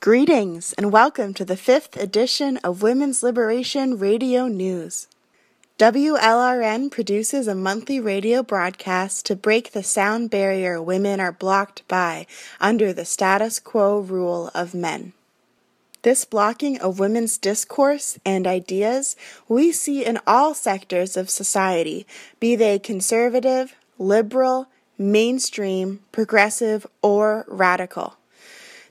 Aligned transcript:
Greetings 0.00 0.72
and 0.74 0.92
welcome 0.92 1.34
to 1.34 1.44
the 1.44 1.56
fifth 1.56 1.96
edition 1.96 2.56
of 2.58 2.82
Women's 2.82 3.24
Liberation 3.24 3.98
Radio 3.98 4.46
News. 4.46 5.08
WLRN 5.76 6.88
produces 6.88 7.48
a 7.48 7.54
monthly 7.56 7.98
radio 7.98 8.44
broadcast 8.44 9.26
to 9.26 9.34
break 9.34 9.72
the 9.72 9.82
sound 9.82 10.30
barrier 10.30 10.80
women 10.80 11.18
are 11.18 11.32
blocked 11.32 11.82
by 11.88 12.28
under 12.60 12.92
the 12.92 13.04
status 13.04 13.58
quo 13.58 13.98
rule 13.98 14.52
of 14.54 14.72
men. 14.72 15.14
This 16.02 16.24
blocking 16.24 16.78
of 16.78 17.00
women's 17.00 17.36
discourse 17.36 18.20
and 18.24 18.46
ideas 18.46 19.16
we 19.48 19.72
see 19.72 20.06
in 20.06 20.20
all 20.28 20.54
sectors 20.54 21.16
of 21.16 21.28
society, 21.28 22.06
be 22.38 22.54
they 22.54 22.78
conservative, 22.78 23.74
liberal, 23.98 24.68
mainstream, 24.96 25.98
progressive, 26.12 26.86
or 27.02 27.44
radical. 27.48 28.14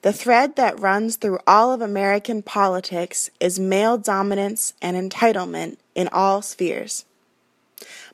The 0.08 0.14
thread 0.14 0.56
that 0.56 0.80
runs 0.80 1.18
through 1.18 1.40
all 1.46 1.74
of 1.74 1.82
American 1.82 2.42
politics 2.42 3.30
is 3.42 3.60
male 3.60 3.98
dominance 3.98 4.74
and 4.82 4.96
entitlement 4.96 5.76
in 5.96 6.08
all 6.14 6.42
spheres. 6.42 7.04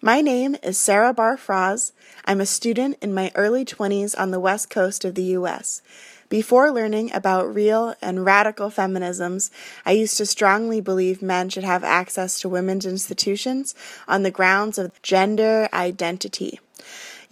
My 0.02 0.20
name 0.20 0.56
is 0.64 0.76
Sarah 0.76 1.14
Barfraz. 1.14 1.92
I'm 2.26 2.42
a 2.42 2.48
student 2.48 2.98
in 3.00 3.14
my 3.14 3.32
early 3.36 3.64
20s 3.64 4.20
on 4.20 4.32
the 4.32 4.40
west 4.40 4.72
coast 4.72 5.06
of 5.06 5.14
the 5.14 5.38
U.S. 5.38 5.84
Before 6.30 6.72
learning 6.72 7.14
about 7.14 7.54
real 7.54 7.94
and 8.02 8.26
radical 8.26 8.72
feminisms, 8.72 9.52
I 9.86 9.92
used 9.92 10.18
to 10.18 10.26
strongly 10.26 10.82
believe 10.82 11.22
men 11.22 11.50
should 11.50 11.64
have 11.64 11.84
access 11.84 12.40
to 12.40 12.50
women's 12.50 12.88
institutions 12.88 13.76
on 14.08 14.24
the 14.24 14.32
grounds 14.32 14.80
of 14.80 15.00
gender 15.04 15.70
identity. 15.72 16.60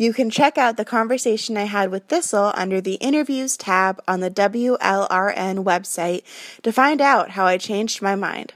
You 0.01 0.13
can 0.13 0.31
check 0.31 0.57
out 0.57 0.77
the 0.77 0.83
conversation 0.83 1.57
I 1.57 1.65
had 1.65 1.91
with 1.91 2.05
Thistle 2.05 2.51
under 2.55 2.81
the 2.81 2.95
Interviews 2.95 3.55
tab 3.55 4.01
on 4.07 4.19
the 4.19 4.31
WLRN 4.31 5.63
website 5.63 6.23
to 6.63 6.71
find 6.71 7.01
out 7.01 7.29
how 7.29 7.45
I 7.45 7.59
changed 7.59 8.01
my 8.01 8.15
mind. 8.15 8.53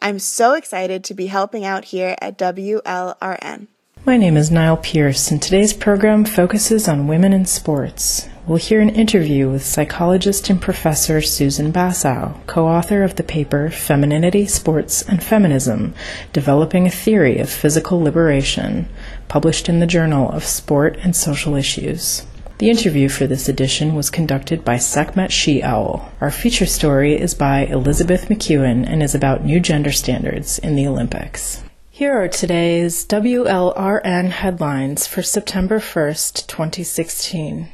I'm 0.00 0.18
so 0.18 0.52
excited 0.52 1.02
to 1.04 1.14
be 1.14 1.28
helping 1.28 1.64
out 1.64 1.86
here 1.86 2.16
at 2.20 2.36
WLRN. 2.36 3.68
My 4.04 4.18
name 4.18 4.36
is 4.36 4.50
Niall 4.50 4.76
Pierce, 4.76 5.30
and 5.30 5.40
today's 5.40 5.72
program 5.72 6.26
focuses 6.26 6.86
on 6.86 7.08
women 7.08 7.32
in 7.32 7.46
sports. 7.46 8.28
We'll 8.46 8.58
hear 8.58 8.82
an 8.82 8.90
interview 8.90 9.48
with 9.48 9.64
psychologist 9.64 10.50
and 10.50 10.60
professor 10.60 11.22
Susan 11.22 11.72
Basow, 11.72 12.46
co 12.46 12.68
author 12.68 13.02
of 13.02 13.16
the 13.16 13.22
paper 13.22 13.70
Femininity, 13.70 14.44
Sports, 14.44 15.00
and 15.00 15.22
Feminism 15.22 15.94
Developing 16.34 16.86
a 16.86 16.90
Theory 16.90 17.38
of 17.38 17.48
Physical 17.48 18.02
Liberation, 18.02 18.86
published 19.34 19.68
in 19.68 19.80
the 19.80 19.86
Journal 19.86 20.30
of 20.30 20.44
Sport 20.44 20.96
and 21.02 21.16
Social 21.16 21.56
Issues. 21.56 22.24
The 22.58 22.70
interview 22.70 23.08
for 23.08 23.26
this 23.26 23.48
edition 23.48 23.96
was 23.96 24.08
conducted 24.08 24.64
by 24.64 24.76
Sekhmet 24.76 25.32
She 25.32 25.60
Owl. 25.60 26.08
Our 26.20 26.30
feature 26.30 26.66
story 26.66 27.20
is 27.20 27.34
by 27.34 27.66
Elizabeth 27.66 28.28
McEwen 28.28 28.88
and 28.88 29.02
is 29.02 29.12
about 29.12 29.44
new 29.44 29.58
gender 29.58 29.90
standards 29.90 30.60
in 30.60 30.76
the 30.76 30.86
Olympics. 30.86 31.64
Here 31.90 32.16
are 32.16 32.28
today's 32.28 33.04
WLRN 33.06 34.30
headlines 34.30 35.08
for 35.08 35.20
September 35.20 35.80
1st, 35.80 36.46
2016. 36.46 37.70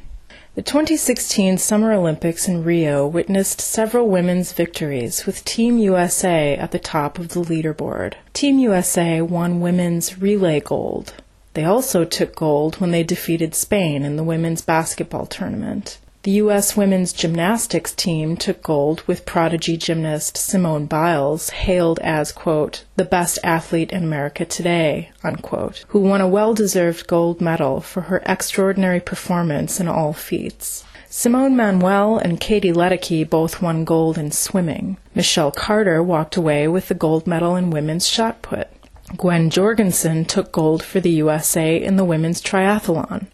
The 0.54 0.62
2016 0.62 1.58
Summer 1.58 1.92
Olympics 1.92 2.48
in 2.48 2.64
Rio 2.64 3.06
witnessed 3.06 3.60
several 3.60 4.08
women's 4.08 4.54
victories, 4.54 5.26
with 5.26 5.44
Team 5.44 5.76
USA 5.76 6.56
at 6.56 6.70
the 6.70 6.78
top 6.78 7.18
of 7.18 7.28
the 7.28 7.42
leaderboard. 7.42 8.14
Team 8.32 8.58
USA 8.60 9.20
won 9.20 9.60
women's 9.60 10.22
relay 10.22 10.60
gold. 10.60 11.12
They 11.54 11.64
also 11.64 12.04
took 12.04 12.36
gold 12.36 12.76
when 12.76 12.90
they 12.90 13.02
defeated 13.02 13.54
Spain 13.54 14.04
in 14.04 14.16
the 14.16 14.24
women's 14.24 14.62
basketball 14.62 15.26
tournament. 15.26 15.98
The 16.22 16.32
U.S. 16.32 16.76
women's 16.76 17.14
gymnastics 17.14 17.94
team 17.94 18.36
took 18.36 18.62
gold 18.62 19.02
with 19.06 19.24
prodigy 19.24 19.78
gymnast 19.78 20.36
Simone 20.36 20.84
Biles, 20.84 21.48
hailed 21.48 21.98
as, 22.00 22.30
quote, 22.30 22.84
the 22.96 23.06
best 23.06 23.38
athlete 23.42 23.90
in 23.90 24.04
America 24.04 24.44
today, 24.44 25.12
unquote, 25.24 25.86
who 25.88 26.00
won 26.00 26.20
a 26.20 26.28
well 26.28 26.52
deserved 26.52 27.06
gold 27.06 27.40
medal 27.40 27.80
for 27.80 28.02
her 28.02 28.22
extraordinary 28.26 29.00
performance 29.00 29.80
in 29.80 29.88
all 29.88 30.12
feats. 30.12 30.84
Simone 31.08 31.56
Manuel 31.56 32.18
and 32.18 32.38
Katie 32.38 32.70
Ledecky 32.70 33.28
both 33.28 33.62
won 33.62 33.84
gold 33.84 34.18
in 34.18 34.30
swimming. 34.30 34.98
Michelle 35.14 35.50
Carter 35.50 36.02
walked 36.02 36.36
away 36.36 36.68
with 36.68 36.88
the 36.88 36.94
gold 36.94 37.26
medal 37.26 37.56
in 37.56 37.70
women's 37.70 38.06
shot 38.06 38.42
put. 38.42 38.68
Gwen 39.16 39.50
Jorgensen 39.50 40.24
took 40.24 40.52
gold 40.52 40.82
for 40.82 41.00
the 41.00 41.10
USA 41.10 41.82
in 41.82 41.96
the 41.96 42.04
women's 42.04 42.40
triathlon. 42.40 43.26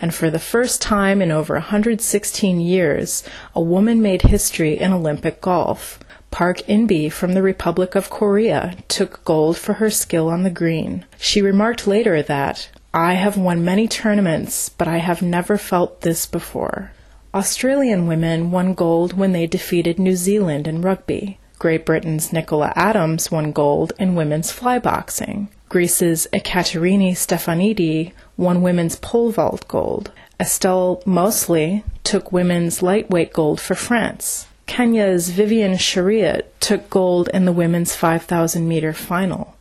And 0.00 0.14
for 0.14 0.28
the 0.28 0.38
first 0.38 0.82
time 0.82 1.22
in 1.22 1.30
over 1.30 1.54
116 1.54 2.60
years, 2.60 3.24
a 3.54 3.60
woman 3.60 4.02
made 4.02 4.22
history 4.22 4.78
in 4.78 4.92
Olympic 4.92 5.40
golf. 5.40 5.98
Park 6.30 6.58
Inbee 6.68 7.10
from 7.10 7.32
the 7.32 7.42
Republic 7.42 7.94
of 7.94 8.10
Korea 8.10 8.76
took 8.88 9.24
gold 9.24 9.56
for 9.56 9.74
her 9.74 9.88
skill 9.88 10.28
on 10.28 10.42
the 10.42 10.50
green. 10.50 11.04
She 11.16 11.40
remarked 11.40 11.86
later 11.86 12.22
that, 12.22 12.68
I 12.92 13.14
have 13.14 13.36
won 13.36 13.64
many 13.64 13.88
tournaments, 13.88 14.68
but 14.68 14.88
I 14.88 14.98
have 14.98 15.22
never 15.22 15.56
felt 15.56 16.02
this 16.02 16.26
before. 16.26 16.92
Australian 17.32 18.06
women 18.06 18.50
won 18.50 18.74
gold 18.74 19.14
when 19.14 19.32
they 19.32 19.46
defeated 19.46 19.98
New 19.98 20.16
Zealand 20.16 20.68
in 20.68 20.82
rugby. 20.82 21.38
Great 21.64 21.86
Britain's 21.86 22.30
Nicola 22.30 22.74
Adams 22.76 23.30
won 23.30 23.50
gold 23.50 23.94
in 23.98 24.14
women's 24.14 24.52
flyboxing. 24.52 25.48
Greece's 25.70 26.28
Ekaterini 26.30 27.12
Stefanidi 27.12 28.12
won 28.36 28.60
women's 28.60 28.96
pole 28.96 29.30
vault 29.30 29.66
gold. 29.66 30.12
Estelle 30.38 31.02
Mossely 31.06 31.82
took 32.02 32.30
women's 32.30 32.82
lightweight 32.82 33.32
gold 33.32 33.62
for 33.62 33.74
France. 33.74 34.46
Kenya's 34.66 35.30
Vivian 35.30 35.72
Cheruiyot 35.78 36.42
took 36.60 36.90
gold 36.90 37.30
in 37.32 37.46
the 37.46 37.50
women's 37.52 37.96
5,000 37.96 38.68
meter 38.68 38.92
final. 38.92 39.56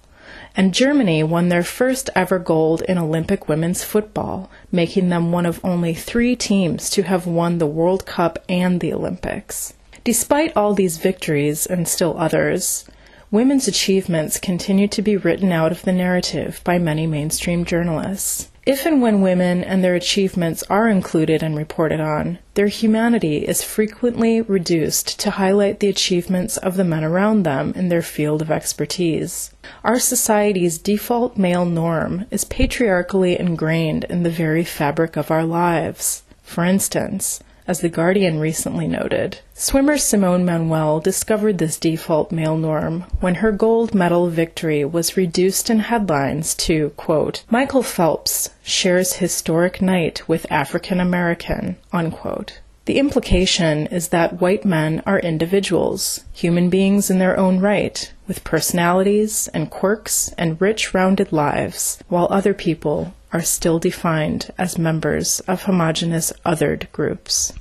And 0.58 0.74
Germany 0.74 1.24
won 1.24 1.48
their 1.48 1.64
first 1.64 2.10
ever 2.14 2.38
gold 2.38 2.82
in 2.82 2.98
Olympic 2.98 3.48
women's 3.48 3.82
football, 3.82 4.52
making 4.74 5.08
them 5.08 5.32
one 5.32 5.46
of 5.46 5.64
only 5.64 5.94
three 5.94 6.36
teams 6.36 6.90
to 6.90 7.04
have 7.04 7.26
won 7.26 7.60
the 7.60 7.66
World 7.66 8.06
Cup 8.06 8.40
and 8.50 8.82
the 8.82 8.92
Olympics. 8.92 9.74
Despite 10.04 10.58
all 10.58 10.74
these 10.74 10.98
victories 10.98 11.66
and 11.66 11.88
still 11.88 12.16
others, 12.18 12.84
women's 13.32 13.70
achievements 13.70 14.38
continue 14.38 14.88
to 14.90 15.02
be 15.02 15.16
written 15.16 15.54
out 15.54 15.72
of 15.72 15.84
the 15.84 15.94
narrative 15.94 16.60
by 16.66 16.78
many 16.78 17.08
mainstream 17.08 17.64
journalists. 17.64 18.50
If 18.66 18.86
and 18.86 19.02
when 19.02 19.22
women 19.22 19.64
and 19.64 19.82
their 19.82 19.96
achievements 19.96 20.62
are 20.70 20.90
included 20.90 21.42
and 21.42 21.56
reported 21.56 22.02
on, 22.02 22.40
their 22.54 22.68
humanity 22.68 23.40
is 23.40 23.64
frequently 23.64 24.42
reduced 24.42 25.20
to 25.22 25.32
highlight 25.32 25.80
the 25.80 25.90
achievements 25.90 26.58
of 26.58 26.76
the 26.76 26.84
men 26.84 27.06
around 27.06 27.44
them 27.44 27.72
in 27.74 27.88
their 27.88 28.02
field 28.02 28.42
of 28.42 28.52
expertise. 28.52 29.52
Our 29.86 30.00
society's 30.00 30.78
default 30.78 31.38
male 31.38 31.66
norm 31.66 32.26
is 32.30 32.44
patriarchally 32.44 33.40
ingrained 33.40 34.04
in 34.06 34.24
the 34.24 34.30
very 34.30 34.66
fabric 34.66 35.16
of 35.16 35.32
our 35.32 35.46
lives. 35.46 36.24
For 36.42 36.66
instance, 36.66 37.42
as 37.68 37.80
The 37.80 37.90
Guardian 37.90 38.40
recently 38.40 38.88
noted, 38.88 39.40
swimmer 39.54 39.98
Simone 39.98 40.44
Manuel 40.44 41.00
discovered 41.00 41.58
this 41.58 41.78
default 41.78 42.32
male 42.32 42.58
norm 42.58 43.06
when 43.20 43.36
her 43.36 43.52
gold 43.52 43.96
medal 43.96 44.30
victory 44.30 44.84
was 44.84 45.16
reduced 45.16 45.70
in 45.70 45.80
headlines 45.80 46.56
to, 46.56 46.90
quote, 46.98 47.44
Michael 47.50 47.84
Phelps 47.84 48.50
shares 48.64 49.14
historic 49.14 49.82
night 49.82 50.28
with 50.28 50.52
African 50.52 51.00
American, 51.00 51.78
unquote. 51.92 52.60
The 52.86 53.00
implication 53.00 53.88
is 53.88 54.10
that 54.10 54.42
white 54.42 54.66
men 54.66 55.02
are 55.06 55.20
individuals, 55.20 56.26
human 56.34 56.70
beings 56.70 57.10
in 57.10 57.18
their 57.18 57.40
own 57.40 57.62
right, 57.62 58.12
with 58.28 58.44
personalities 58.44 59.48
and 59.54 59.70
quirks 59.70 60.34
and 60.38 60.60
rich, 60.60 60.94
rounded 60.94 61.32
lives, 61.32 61.98
while 62.10 62.28
other 62.30 62.54
people 62.54 63.14
are 63.34 63.42
still 63.42 63.80
defined 63.80 64.54
as 64.58 64.78
members 64.78 65.42
of 65.42 65.64
homogenous 65.64 66.32
othered 66.46 66.90
groups. 66.94 67.52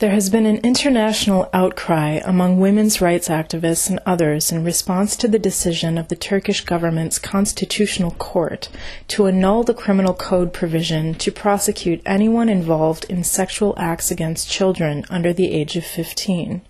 There 0.00 0.10
has 0.10 0.28
been 0.28 0.44
an 0.44 0.58
international 0.64 1.48
outcry 1.52 2.20
among 2.24 2.58
women's 2.58 3.00
rights 3.00 3.28
activists 3.28 3.88
and 3.88 4.00
others 4.04 4.50
in 4.50 4.64
response 4.64 5.14
to 5.16 5.28
the 5.28 5.38
decision 5.38 5.96
of 5.96 6.08
the 6.08 6.16
Turkish 6.16 6.64
government's 6.64 7.20
constitutional 7.20 8.10
court 8.10 8.70
to 9.08 9.26
annul 9.26 9.62
the 9.62 9.72
criminal 9.72 10.12
code 10.12 10.52
provision 10.52 11.14
to 11.14 11.30
prosecute 11.30 12.02
anyone 12.04 12.48
involved 12.48 13.04
in 13.08 13.22
sexual 13.22 13.72
acts 13.76 14.10
against 14.10 14.50
children 14.50 15.04
under 15.10 15.32
the 15.32 15.52
age 15.52 15.76
of 15.76 15.84
15. 15.84 16.62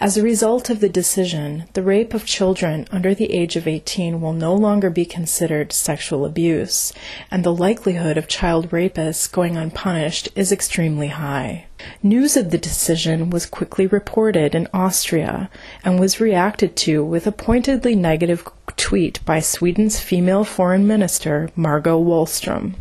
As 0.00 0.16
a 0.16 0.22
result 0.22 0.70
of 0.70 0.78
the 0.78 0.88
decision, 0.88 1.64
the 1.72 1.82
rape 1.82 2.14
of 2.14 2.24
children 2.24 2.86
under 2.92 3.14
the 3.14 3.32
age 3.32 3.56
of 3.56 3.66
18 3.66 4.20
will 4.20 4.32
no 4.32 4.54
longer 4.54 4.90
be 4.90 5.04
considered 5.04 5.72
sexual 5.72 6.24
abuse, 6.24 6.92
and 7.30 7.42
the 7.42 7.54
likelihood 7.54 8.16
of 8.16 8.28
child 8.28 8.70
rapists 8.70 9.30
going 9.30 9.56
unpunished 9.56 10.28
is 10.36 10.52
extremely 10.52 11.08
high. 11.08 11.66
News 12.02 12.36
of 12.36 12.50
the 12.50 12.58
decision 12.58 13.30
was 13.30 13.46
quickly 13.46 13.86
reported 13.86 14.54
in 14.54 14.68
Austria 14.72 15.50
and 15.84 15.98
was 15.98 16.20
reacted 16.20 16.76
to 16.76 17.04
with 17.04 17.26
a 17.26 17.32
pointedly 17.32 17.96
negative 17.96 18.46
tweet 18.76 19.24
by 19.24 19.40
Sweden's 19.40 19.98
female 19.98 20.44
foreign 20.44 20.86
minister, 20.86 21.50
Margot 21.56 22.00
Wallström. 22.00 22.74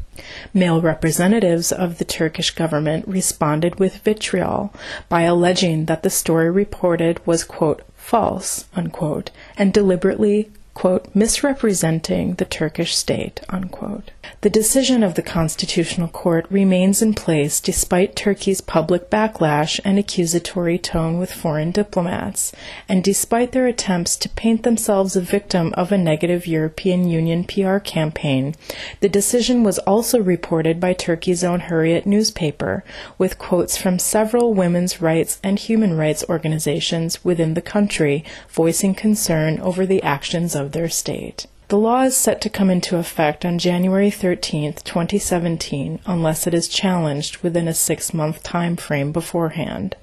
Male 0.53 0.81
representatives 0.81 1.71
of 1.71 1.97
the 1.97 2.05
Turkish 2.05 2.51
government 2.51 3.07
responded 3.07 3.79
with 3.79 3.97
vitriol 3.97 4.73
by 5.09 5.21
alleging 5.23 5.85
that 5.85 6.03
the 6.03 6.09
story 6.09 6.49
reported 6.49 7.25
was, 7.25 7.43
quote, 7.43 7.83
false, 7.95 8.65
unquote, 8.75 9.31
and 9.57 9.73
deliberately 9.73 10.49
quote, 10.77 11.07
misrepresenting 11.15 12.35
the 12.35 12.45
Turkish 12.45 12.95
state, 12.95 13.41
unquote. 13.49 14.11
The 14.41 14.49
decision 14.51 15.01
of 15.01 15.15
the 15.15 15.23
Constitutional 15.23 16.07
Court 16.07 16.45
remains 16.51 17.01
in 17.01 17.15
place 17.15 17.59
despite 17.59 18.15
Turkey's 18.15 18.61
public 18.61 19.09
backlash 19.09 19.79
and 19.83 19.97
accusatory 19.97 20.77
tone 20.77 21.17
with 21.17 21.33
foreign 21.33 21.71
diplomats, 21.71 22.51
and 22.87 23.03
despite 23.03 23.53
their 23.53 23.65
attempts 23.65 24.15
to 24.17 24.29
paint 24.29 24.61
themselves 24.61 25.15
a 25.15 25.21
victim 25.21 25.73
of 25.73 25.91
a 25.91 25.97
negative 25.97 26.45
European 26.45 27.09
Union 27.09 27.43
PR 27.43 27.79
campaign. 27.79 28.53
The 28.99 29.09
decision 29.09 29.63
was 29.63 29.79
also 29.79 30.21
reported 30.21 30.79
by 30.79 30.93
Turkey's 30.93 31.43
own 31.43 31.61
Hurriyet 31.61 32.05
newspaper, 32.05 32.83
with 33.17 33.39
quotes 33.39 33.77
from 33.77 33.97
several 33.97 34.53
women's 34.53 35.01
rights 35.01 35.39
and 35.43 35.57
human 35.57 35.97
rights 35.97 36.23
organizations 36.29 37.25
within 37.25 37.55
the 37.55 37.63
country 37.63 38.23
voicing 38.49 38.93
concern 38.93 39.59
over 39.59 39.83
the 39.83 40.03
actions 40.03 40.53
of 40.53 40.66
of 40.67 40.73
their 40.73 40.89
state. 40.89 41.47
The 41.69 41.77
law 41.77 42.03
is 42.03 42.15
set 42.15 42.41
to 42.41 42.49
come 42.49 42.69
into 42.69 42.97
effect 42.97 43.45
on 43.45 43.57
January 43.57 44.11
13, 44.11 44.73
2017, 44.73 45.99
unless 46.05 46.45
it 46.45 46.53
is 46.53 46.67
challenged 46.67 47.37
within 47.37 47.67
a 47.67 47.73
six 47.73 48.13
month 48.13 48.43
time 48.43 48.75
frame 48.75 49.11
beforehand. 49.13 49.95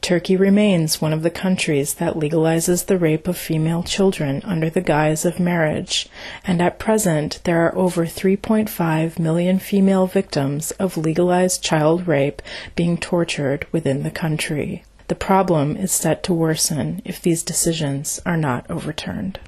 Turkey 0.00 0.36
remains 0.36 1.00
one 1.00 1.12
of 1.12 1.22
the 1.22 1.30
countries 1.30 1.94
that 1.94 2.14
legalizes 2.14 2.86
the 2.86 2.98
rape 2.98 3.28
of 3.28 3.36
female 3.36 3.84
children 3.84 4.40
under 4.44 4.68
the 4.68 4.80
guise 4.80 5.24
of 5.24 5.38
marriage, 5.38 6.08
and 6.44 6.60
at 6.60 6.80
present 6.80 7.40
there 7.44 7.64
are 7.64 7.76
over 7.76 8.04
3.5 8.04 9.18
million 9.18 9.58
female 9.60 10.06
victims 10.06 10.72
of 10.72 10.96
legalized 10.96 11.62
child 11.62 12.08
rape 12.08 12.42
being 12.74 12.98
tortured 12.98 13.66
within 13.70 14.02
the 14.02 14.10
country. 14.10 14.82
The 15.06 15.14
problem 15.14 15.76
is 15.76 15.92
set 15.92 16.24
to 16.24 16.34
worsen 16.34 17.02
if 17.04 17.22
these 17.22 17.44
decisions 17.44 18.20
are 18.26 18.36
not 18.36 18.68
overturned. 18.68 19.38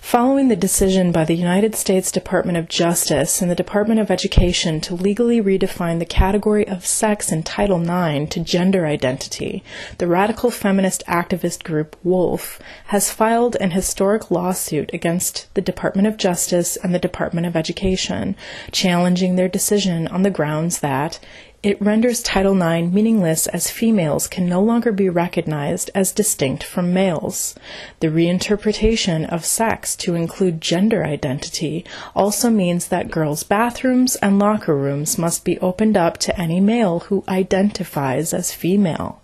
Following 0.00 0.48
the 0.48 0.56
decision 0.56 1.12
by 1.12 1.24
the 1.24 1.36
United 1.36 1.76
States 1.76 2.10
Department 2.10 2.58
of 2.58 2.68
Justice 2.68 3.40
and 3.40 3.48
the 3.48 3.54
Department 3.54 4.00
of 4.00 4.10
Education 4.10 4.80
to 4.80 4.94
legally 4.94 5.40
redefine 5.40 6.00
the 6.00 6.04
category 6.04 6.66
of 6.66 6.84
sex 6.84 7.30
in 7.30 7.44
Title 7.44 7.80
IX 7.80 8.28
to 8.32 8.40
gender 8.40 8.86
identity, 8.86 9.62
the 9.98 10.08
radical 10.08 10.50
feminist 10.50 11.04
activist 11.06 11.62
group 11.62 11.96
WOLF 12.02 12.58
has 12.86 13.12
filed 13.12 13.56
an 13.60 13.70
historic 13.70 14.32
lawsuit 14.32 14.90
against 14.92 15.52
the 15.54 15.60
Department 15.60 16.08
of 16.08 16.16
Justice 16.16 16.76
and 16.76 16.92
the 16.92 16.98
Department 16.98 17.46
of 17.46 17.54
Education, 17.54 18.34
challenging 18.72 19.36
their 19.36 19.48
decision 19.48 20.08
on 20.08 20.22
the 20.22 20.30
grounds 20.30 20.80
that 20.80 21.20
it 21.62 21.80
renders 21.82 22.22
Title 22.22 22.54
IX 22.56 22.90
meaningless 22.90 23.46
as 23.48 23.70
females 23.70 24.26
can 24.26 24.48
no 24.48 24.62
longer 24.62 24.92
be 24.92 25.10
recognized 25.10 25.90
as 25.94 26.10
distinct 26.10 26.64
from 26.64 26.94
males. 26.94 27.54
The 28.00 28.06
reinterpretation 28.08 29.28
of 29.28 29.44
sex 29.44 29.94
to 29.96 30.14
include 30.14 30.62
gender 30.62 31.04
identity 31.04 31.84
also 32.16 32.48
means 32.48 32.88
that 32.88 33.10
girls' 33.10 33.42
bathrooms 33.42 34.16
and 34.16 34.38
locker 34.38 34.74
rooms 34.74 35.18
must 35.18 35.44
be 35.44 35.58
opened 35.58 35.98
up 35.98 36.16
to 36.18 36.40
any 36.40 36.60
male 36.60 37.00
who 37.00 37.24
identifies 37.28 38.32
as 38.32 38.54
female. 38.54 39.20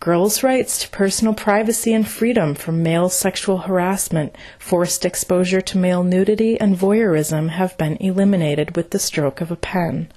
Girls' 0.00 0.42
rights 0.42 0.82
to 0.82 0.88
personal 0.88 1.34
privacy 1.34 1.92
and 1.92 2.08
freedom 2.08 2.56
from 2.56 2.82
male 2.82 3.08
sexual 3.08 3.58
harassment, 3.58 4.34
forced 4.58 5.04
exposure 5.04 5.60
to 5.60 5.78
male 5.78 6.02
nudity, 6.02 6.58
and 6.58 6.76
voyeurism 6.76 7.50
have 7.50 7.78
been 7.78 7.96
eliminated 7.98 8.74
with 8.74 8.90
the 8.90 8.98
stroke 8.98 9.40
of 9.40 9.52
a 9.52 9.56
pen. 9.56 10.08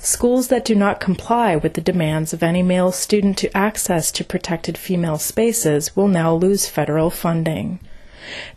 Schools 0.00 0.48
that 0.48 0.64
do 0.64 0.74
not 0.74 1.00
comply 1.00 1.56
with 1.56 1.74
the 1.74 1.80
demands 1.80 2.32
of 2.32 2.42
any 2.42 2.62
male 2.62 2.92
student 2.92 3.36
to 3.38 3.56
access 3.56 4.10
to 4.12 4.24
protected 4.24 4.78
female 4.78 5.18
spaces 5.18 5.94
will 5.94 6.08
now 6.08 6.34
lose 6.34 6.68
federal 6.68 7.10
funding. 7.10 7.80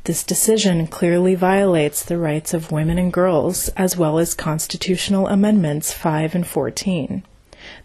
This 0.05 0.23
decision 0.23 0.87
clearly 0.87 1.35
violates 1.35 2.03
the 2.03 2.17
rights 2.17 2.53
of 2.53 2.71
women 2.71 2.97
and 2.97 3.13
girls, 3.13 3.69
as 3.77 3.95
well 3.95 4.17
as 4.17 4.33
constitutional 4.33 5.27
amendments 5.27 5.93
5 5.93 6.33
and 6.35 6.47
14. 6.47 7.23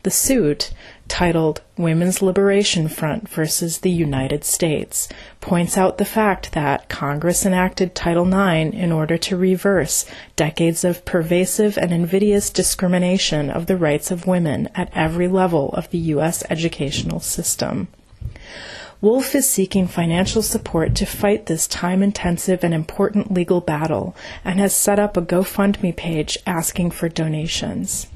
The 0.02 0.10
suit, 0.10 0.70
titled 1.08 1.60
Women's 1.76 2.22
Liberation 2.22 2.88
Front 2.88 3.28
versus 3.28 3.78
the 3.78 3.90
United 3.90 4.44
States, 4.44 5.08
points 5.40 5.76
out 5.76 5.98
the 5.98 6.04
fact 6.04 6.52
that 6.52 6.88
Congress 6.88 7.44
enacted 7.44 7.94
Title 7.94 8.26
IX 8.26 8.74
in 8.74 8.90
order 8.90 9.16
to 9.18 9.36
reverse 9.36 10.06
decades 10.36 10.84
of 10.84 11.04
pervasive 11.04 11.76
and 11.78 11.92
invidious 11.92 12.50
discrimination 12.50 13.50
of 13.50 13.66
the 13.66 13.76
rights 13.76 14.10
of 14.10 14.26
women 14.26 14.68
at 14.74 14.90
every 14.94 15.28
level 15.28 15.70
of 15.70 15.90
the 15.90 15.98
U.S. 15.98 16.42
educational 16.50 17.20
system. 17.20 17.88
Wolf 19.00 19.34
is 19.34 19.48
seeking 19.48 19.86
financial 19.86 20.40
support 20.40 20.94
to 20.94 21.04
fight 21.04 21.44
this 21.44 21.66
time 21.66 22.02
intensive 22.02 22.64
and 22.64 22.72
important 22.72 23.30
legal 23.30 23.60
battle 23.60 24.16
and 24.42 24.58
has 24.58 24.74
set 24.74 24.98
up 24.98 25.18
a 25.18 25.22
GoFundMe 25.22 25.94
page 25.94 26.38
asking 26.46 26.90
for 26.90 27.10
donations. 27.10 28.06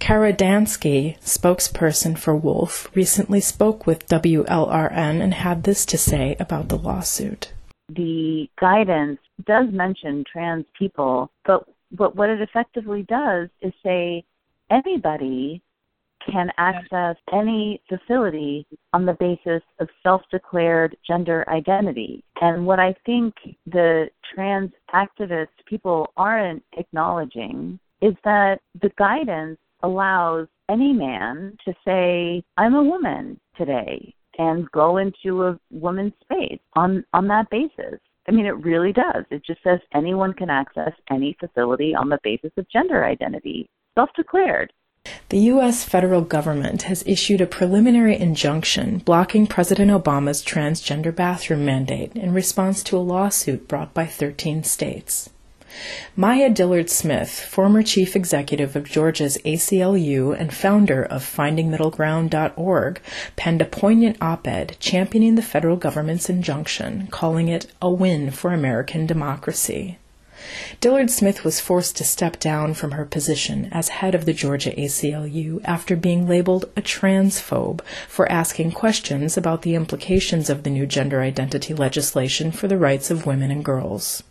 Kara 0.00 0.32
Dansky, 0.32 1.18
spokesperson 1.20 2.18
for 2.18 2.34
Wolf, 2.34 2.88
recently 2.94 3.40
spoke 3.40 3.86
with 3.86 4.08
WLRN 4.08 5.20
and 5.20 5.34
had 5.34 5.64
this 5.64 5.84
to 5.86 5.98
say 5.98 6.36
about 6.40 6.68
the 6.68 6.78
lawsuit. 6.78 7.52
The 7.88 8.48
guidance 8.60 9.18
does 9.46 9.66
mention 9.70 10.24
trans 10.30 10.66
people, 10.78 11.30
but, 11.44 11.64
but 11.92 12.16
what 12.16 12.30
it 12.30 12.40
effectively 12.40 13.02
does 13.02 13.48
is 13.60 13.72
say 13.82 14.24
anybody 14.70 15.62
can 16.30 16.50
access 16.58 17.16
any 17.32 17.80
facility 17.88 18.66
on 18.92 19.06
the 19.06 19.14
basis 19.14 19.62
of 19.80 19.88
self 20.02 20.22
declared 20.30 20.96
gender 21.06 21.44
identity. 21.48 22.24
And 22.40 22.66
what 22.66 22.78
I 22.80 22.94
think 23.06 23.34
the 23.66 24.10
trans 24.34 24.70
activist 24.94 25.48
people 25.66 26.12
aren't 26.16 26.62
acknowledging 26.76 27.78
is 28.00 28.14
that 28.24 28.60
the 28.80 28.90
guidance 28.98 29.58
allows 29.82 30.48
any 30.68 30.92
man 30.92 31.56
to 31.64 31.74
say, 31.84 32.42
I'm 32.56 32.74
a 32.74 32.82
woman 32.82 33.40
today 33.56 34.14
and 34.38 34.70
go 34.70 34.98
into 34.98 35.44
a 35.44 35.58
woman's 35.70 36.12
space 36.22 36.60
on, 36.74 37.04
on 37.12 37.28
that 37.28 37.50
basis. 37.50 38.00
I 38.28 38.30
mean, 38.30 38.46
it 38.46 38.64
really 38.64 38.92
does. 38.92 39.24
It 39.30 39.44
just 39.44 39.62
says 39.62 39.80
anyone 39.94 40.34
can 40.34 40.50
access 40.50 40.92
any 41.10 41.36
facility 41.40 41.94
on 41.94 42.08
the 42.08 42.18
basis 42.22 42.52
of 42.56 42.68
gender 42.70 43.04
identity, 43.04 43.68
self 43.94 44.10
declared. 44.14 44.72
The 45.30 45.38
U.S. 45.38 45.84
federal 45.84 46.20
government 46.20 46.82
has 46.82 47.04
issued 47.06 47.40
a 47.40 47.46
preliminary 47.46 48.18
injunction 48.18 48.98
blocking 48.98 49.46
President 49.46 49.90
Obama's 49.90 50.44
transgender 50.44 51.14
bathroom 51.14 51.64
mandate 51.64 52.14
in 52.14 52.34
response 52.34 52.82
to 52.84 52.96
a 52.96 52.98
lawsuit 52.98 53.68
brought 53.68 53.94
by 53.94 54.04
13 54.04 54.64
states. 54.64 55.30
Maya 56.16 56.50
Dillard 56.50 56.90
Smith, 56.90 57.30
former 57.30 57.82
chief 57.82 58.16
executive 58.16 58.74
of 58.74 58.88
Georgia's 58.88 59.38
ACLU 59.44 60.38
and 60.38 60.52
founder 60.52 61.02
of 61.02 61.22
FindingMiddleGround.org, 61.22 63.00
penned 63.36 63.62
a 63.62 63.64
poignant 63.64 64.16
op 64.20 64.46
ed 64.46 64.76
championing 64.80 65.34
the 65.34 65.42
federal 65.42 65.76
government's 65.76 66.30
injunction, 66.30 67.06
calling 67.10 67.48
it 67.48 67.66
a 67.82 67.90
win 67.90 68.30
for 68.30 68.52
American 68.52 69.06
democracy. 69.06 69.98
Dillard 70.80 71.10
Smith 71.10 71.44
was 71.44 71.60
forced 71.60 71.96
to 71.96 72.04
step 72.04 72.38
down 72.38 72.72
from 72.72 72.92
her 72.92 73.04
position 73.04 73.68
as 73.72 73.88
head 73.88 74.14
of 74.14 74.24
the 74.24 74.32
Georgia 74.32 74.70
ACLU 74.70 75.60
after 75.64 75.96
being 75.96 76.28
labeled 76.28 76.66
a 76.76 76.82
transphobe 76.82 77.82
for 78.06 78.30
asking 78.30 78.72
questions 78.72 79.36
about 79.36 79.62
the 79.62 79.74
implications 79.74 80.48
of 80.48 80.62
the 80.62 80.70
new 80.70 80.86
gender 80.86 81.20
identity 81.20 81.74
legislation 81.74 82.52
for 82.52 82.68
the 82.68 82.78
rights 82.78 83.10
of 83.10 83.26
women 83.26 83.50
and 83.50 83.64
girls. 83.64 84.22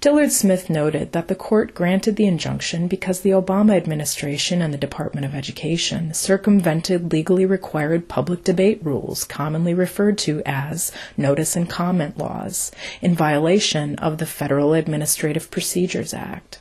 Dillard 0.00 0.32
Smith 0.32 0.70
noted 0.70 1.12
that 1.12 1.28
the 1.28 1.34
court 1.34 1.74
granted 1.74 2.16
the 2.16 2.26
injunction 2.26 2.88
because 2.88 3.20
the 3.20 3.30
Obama 3.30 3.76
administration 3.76 4.62
and 4.62 4.72
the 4.72 4.78
Department 4.78 5.26
of 5.26 5.34
Education 5.34 6.14
circumvented 6.14 7.12
legally 7.12 7.44
required 7.44 8.08
public 8.08 8.42
debate 8.44 8.80
rules, 8.82 9.24
commonly 9.24 9.74
referred 9.74 10.16
to 10.18 10.42
as 10.46 10.92
notice 11.16 11.56
and 11.56 11.68
comment 11.68 12.16
laws, 12.16 12.72
in 13.02 13.14
violation 13.14 13.94
of 13.96 14.18
the 14.18 14.26
Federal 14.26 14.72
Administrative 14.72 15.50
Procedures 15.50 16.14
Act. 16.14 16.58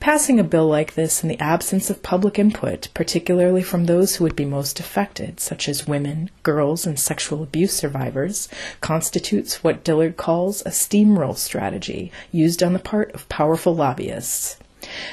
Passing 0.00 0.40
a 0.40 0.44
bill 0.44 0.66
like 0.66 0.94
this 0.94 1.22
in 1.22 1.28
the 1.28 1.38
absence 1.38 1.88
of 1.88 2.02
public 2.02 2.38
input, 2.38 2.88
particularly 2.94 3.62
from 3.62 3.84
those 3.84 4.16
who 4.16 4.24
would 4.24 4.34
be 4.34 4.44
most 4.44 4.80
affected, 4.80 5.38
such 5.38 5.68
as 5.68 5.86
women, 5.86 6.30
girls, 6.42 6.86
and 6.86 6.98
sexual 6.98 7.42
abuse 7.42 7.72
survivors, 7.72 8.48
constitutes 8.80 9.62
what 9.62 9.84
Dillard 9.84 10.16
calls 10.16 10.62
a 10.62 10.70
steamroll 10.70 11.36
strategy 11.36 12.10
used 12.32 12.62
on 12.62 12.72
the 12.72 12.78
part 12.78 13.12
of 13.12 13.28
powerful 13.28 13.74
lobbyists. 13.74 14.56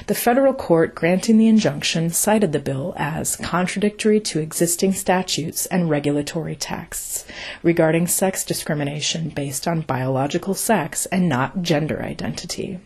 The 0.08 0.16
federal 0.16 0.54
court 0.56 0.96
granting 0.96 1.38
the 1.38 1.48
injunction 1.48 2.10
cited 2.10 2.52
the 2.52 2.60
bill 2.60 2.96
as 2.98 3.36
contradictory 3.36 4.20
to 4.22 4.40
existing 4.40 4.94
statutes 4.94 5.68
and 5.68 5.90
regulatory 5.90 6.56
texts 6.56 7.26
regarding 7.62 8.08
sex 8.08 8.44
discrimination 8.44 9.30
based 9.30 9.68
on 9.68 9.82
biological 9.82 10.56
sex 10.56 11.06
and 11.08 11.30
not 11.30 11.62
gender 11.62 12.02
identity. 12.02 12.80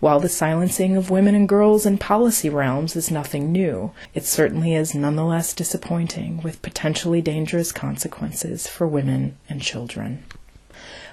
While 0.00 0.20
the 0.20 0.28
silencing 0.28 0.96
of 0.96 1.10
women 1.10 1.34
and 1.34 1.48
girls 1.48 1.86
in 1.86 1.98
policy 1.98 2.48
realms 2.48 2.96
is 2.96 3.10
nothing 3.10 3.52
new, 3.52 3.92
it 4.14 4.24
certainly 4.24 4.74
is 4.74 4.94
nonetheless 4.94 5.52
disappointing 5.52 6.40
with 6.42 6.62
potentially 6.62 7.22
dangerous 7.22 7.70
consequences 7.70 8.66
for 8.66 8.86
women 8.86 9.36
and 9.48 9.62
children. 9.62 10.24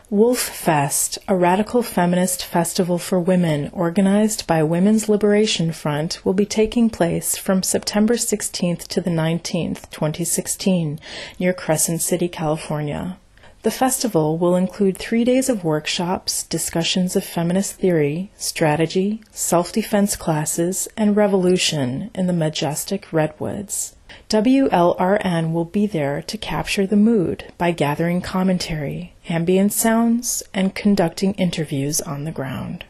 Wolf 0.09 0.39
Fest, 0.39 1.19
a 1.27 1.35
radical 1.35 1.83
feminist 1.83 2.45
festival 2.45 2.97
for 2.97 3.19
women 3.19 3.69
organized 3.73 4.47
by 4.47 4.63
Women's 4.63 5.09
Liberation 5.09 5.73
Front, 5.73 6.23
will 6.23 6.33
be 6.33 6.45
taking 6.45 6.89
place 6.89 7.35
from 7.35 7.61
September 7.61 8.13
16th 8.13 8.87
to 8.87 9.01
the 9.01 9.09
19th, 9.09 9.89
2016, 9.89 11.01
near 11.39 11.51
Crescent 11.51 12.01
City, 12.01 12.29
California. 12.29 13.17
The 13.67 13.71
festival 13.71 14.37
will 14.37 14.55
include 14.55 14.95
three 14.95 15.25
days 15.25 15.49
of 15.49 15.65
workshops, 15.65 16.43
discussions 16.43 17.17
of 17.17 17.25
feminist 17.25 17.73
theory, 17.73 18.31
strategy, 18.37 19.19
self 19.29 19.73
defense 19.73 20.15
classes, 20.15 20.87
and 20.95 21.17
revolution 21.17 22.09
in 22.15 22.27
the 22.27 22.31
majestic 22.31 23.11
redwoods. 23.11 23.93
WLRN 24.29 25.51
will 25.51 25.65
be 25.65 25.85
there 25.85 26.21
to 26.21 26.37
capture 26.37 26.87
the 26.87 26.95
mood 26.95 27.51
by 27.57 27.71
gathering 27.71 28.21
commentary, 28.21 29.11
ambient 29.27 29.73
sounds, 29.73 30.43
and 30.53 30.73
conducting 30.73 31.33
interviews 31.33 31.99
on 31.99 32.23
the 32.23 32.31
ground. 32.31 32.85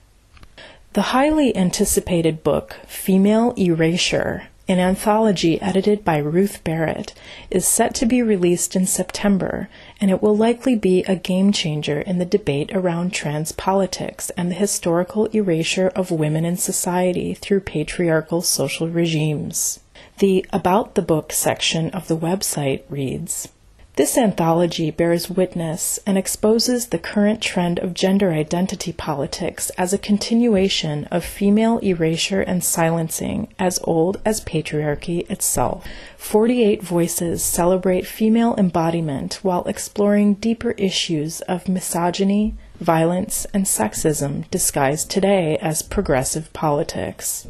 The 0.93 1.09
highly 1.09 1.57
anticipated 1.57 2.43
book, 2.43 2.75
Female 2.85 3.55
Erasure 3.57 4.43
an 4.69 4.79
anthology 4.79 5.61
edited 5.61 6.03
by 6.03 6.17
Ruth 6.17 6.61
Barrett, 6.65 7.13
is 7.49 7.65
set 7.65 7.95
to 7.95 8.05
be 8.05 8.21
released 8.21 8.75
in 8.75 8.85
September, 8.85 9.69
and 9.99 10.11
it 10.11 10.21
will 10.21 10.35
likely 10.35 10.75
be 10.75 11.03
a 11.03 11.15
game 11.15 11.51
changer 11.51 12.01
in 12.01 12.17
the 12.19 12.25
debate 12.25 12.71
around 12.73 13.13
trans 13.13 13.51
politics 13.51 14.29
and 14.31 14.51
the 14.51 14.55
historical 14.55 15.25
erasure 15.27 15.87
of 15.95 16.11
women 16.11 16.45
in 16.45 16.57
society 16.57 17.33
through 17.33 17.59
patriarchal 17.59 18.41
social 18.41 18.87
regimes. 18.87 19.79
The 20.19 20.45
About 20.51 20.95
the 20.95 21.01
Book 21.01 21.31
section 21.31 21.89
of 21.91 22.07
the 22.07 22.17
website 22.17 22.83
reads 22.89 23.49
this 23.97 24.15
anthology 24.15 24.91
bears 24.91 25.27
witness 25.27 25.99
and 26.05 26.19
exposes 26.19 26.87
the 26.87 26.99
current 26.99 27.41
trend 27.41 27.79
of 27.79 27.95
gender 27.95 28.31
identity 28.31 28.93
politics 28.93 29.71
as 29.71 29.91
a 29.91 29.97
continuation 29.97 31.05
of 31.05 31.25
female 31.25 31.79
erasure 31.79 32.41
and 32.41 32.63
silencing 32.63 33.51
as 33.57 33.79
old 33.85 34.21
as 34.23 34.39
patriarchy 34.41 35.27
itself. 35.31 35.83
48 36.15 36.83
voices 36.83 37.43
celebrate 37.43 38.05
female 38.05 38.53
embodiment 38.55 39.39
while 39.41 39.63
exploring 39.63 40.35
deeper 40.35 40.71
issues 40.73 41.41
of 41.41 41.67
misogyny, 41.67 42.53
violence, 42.79 43.47
and 43.51 43.65
sexism 43.65 44.47
disguised 44.51 45.09
today 45.09 45.57
as 45.57 45.81
progressive 45.81 46.53
politics. 46.53 47.47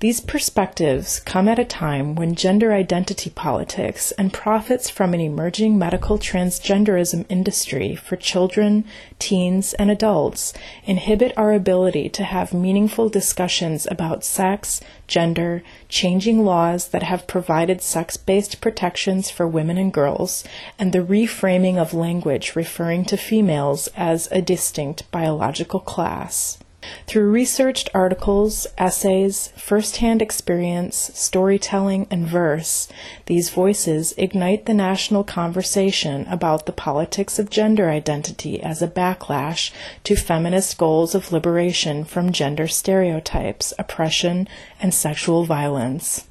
These 0.00 0.20
perspectives 0.20 1.20
come 1.20 1.48
at 1.48 1.58
a 1.58 1.64
time 1.64 2.16
when 2.16 2.34
gender 2.34 2.72
identity 2.72 3.30
politics 3.30 4.10
and 4.18 4.32
profits 4.32 4.90
from 4.90 5.14
an 5.14 5.20
emerging 5.20 5.78
medical 5.78 6.18
transgenderism 6.18 7.24
industry 7.28 7.94
for 7.94 8.16
children, 8.16 8.84
teens, 9.18 9.72
and 9.74 9.90
adults 9.90 10.52
inhibit 10.84 11.32
our 11.38 11.52
ability 11.52 12.08
to 12.10 12.24
have 12.24 12.52
meaningful 12.52 13.08
discussions 13.08 13.86
about 13.88 14.24
sex, 14.24 14.80
gender, 15.06 15.62
changing 15.88 16.44
laws 16.44 16.88
that 16.88 17.04
have 17.04 17.28
provided 17.28 17.80
sex 17.80 18.16
based 18.16 18.60
protections 18.60 19.30
for 19.30 19.46
women 19.46 19.78
and 19.78 19.92
girls, 19.92 20.44
and 20.76 20.92
the 20.92 20.98
reframing 20.98 21.78
of 21.78 21.94
language 21.94 22.56
referring 22.56 23.04
to 23.04 23.16
females 23.16 23.88
as 23.96 24.28
a 24.32 24.42
distinct 24.42 25.08
biological 25.12 25.80
class. 25.80 26.58
Through 27.06 27.30
researched 27.30 27.88
articles, 27.94 28.66
essays, 28.78 29.52
first-hand 29.56 30.20
experience, 30.20 31.10
storytelling, 31.14 32.06
and 32.10 32.26
verse, 32.26 32.88
these 33.26 33.50
voices 33.50 34.14
ignite 34.16 34.66
the 34.66 34.74
national 34.74 35.24
conversation 35.24 36.26
about 36.28 36.66
the 36.66 36.72
politics 36.72 37.38
of 37.38 37.50
gender 37.50 37.90
identity 37.90 38.62
as 38.62 38.82
a 38.82 38.88
backlash 38.88 39.70
to 40.04 40.16
feminist 40.16 40.78
goals 40.78 41.14
of 41.14 41.32
liberation 41.32 42.04
from 42.04 42.32
gender 42.32 42.66
stereotypes, 42.66 43.72
oppression, 43.78 44.48
and 44.80 44.92
sexual 44.92 45.44
violence. 45.44 46.26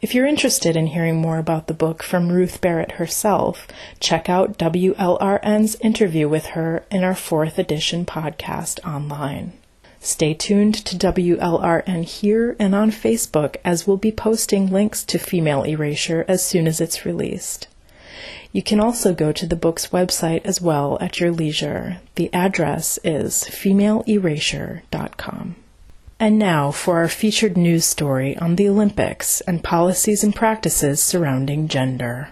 If 0.00 0.14
you're 0.14 0.26
interested 0.26 0.76
in 0.76 0.86
hearing 0.88 1.16
more 1.16 1.38
about 1.38 1.66
the 1.66 1.74
book 1.74 2.02
from 2.02 2.30
Ruth 2.30 2.60
Barrett 2.60 2.92
herself, 2.92 3.66
check 4.00 4.28
out 4.28 4.58
WLRN's 4.58 5.76
interview 5.80 6.28
with 6.28 6.46
her 6.46 6.84
in 6.90 7.04
our 7.04 7.14
fourth 7.14 7.58
edition 7.58 8.06
podcast 8.06 8.82
online. 8.86 9.52
Stay 10.06 10.32
tuned 10.34 10.76
to 10.84 10.96
WLRN 10.96 12.04
here 12.04 12.54
and 12.60 12.76
on 12.76 12.92
Facebook 12.92 13.56
as 13.64 13.88
we'll 13.88 13.96
be 13.96 14.12
posting 14.12 14.70
links 14.70 15.02
to 15.02 15.18
Female 15.18 15.64
Erasure 15.64 16.24
as 16.28 16.44
soon 16.44 16.68
as 16.68 16.80
it's 16.80 17.04
released. 17.04 17.66
You 18.52 18.62
can 18.62 18.78
also 18.78 19.12
go 19.12 19.32
to 19.32 19.48
the 19.48 19.56
book's 19.56 19.88
website 19.88 20.44
as 20.44 20.60
well 20.60 20.96
at 21.00 21.18
your 21.18 21.32
leisure. 21.32 21.98
The 22.14 22.32
address 22.32 23.00
is 23.02 23.42
femaleerasure.com. 23.50 25.56
And 26.20 26.38
now 26.38 26.70
for 26.70 26.98
our 26.98 27.08
featured 27.08 27.56
news 27.56 27.84
story 27.84 28.38
on 28.38 28.54
the 28.54 28.68
Olympics 28.68 29.40
and 29.40 29.64
policies 29.64 30.22
and 30.22 30.32
practices 30.32 31.02
surrounding 31.02 31.66
gender. 31.66 32.28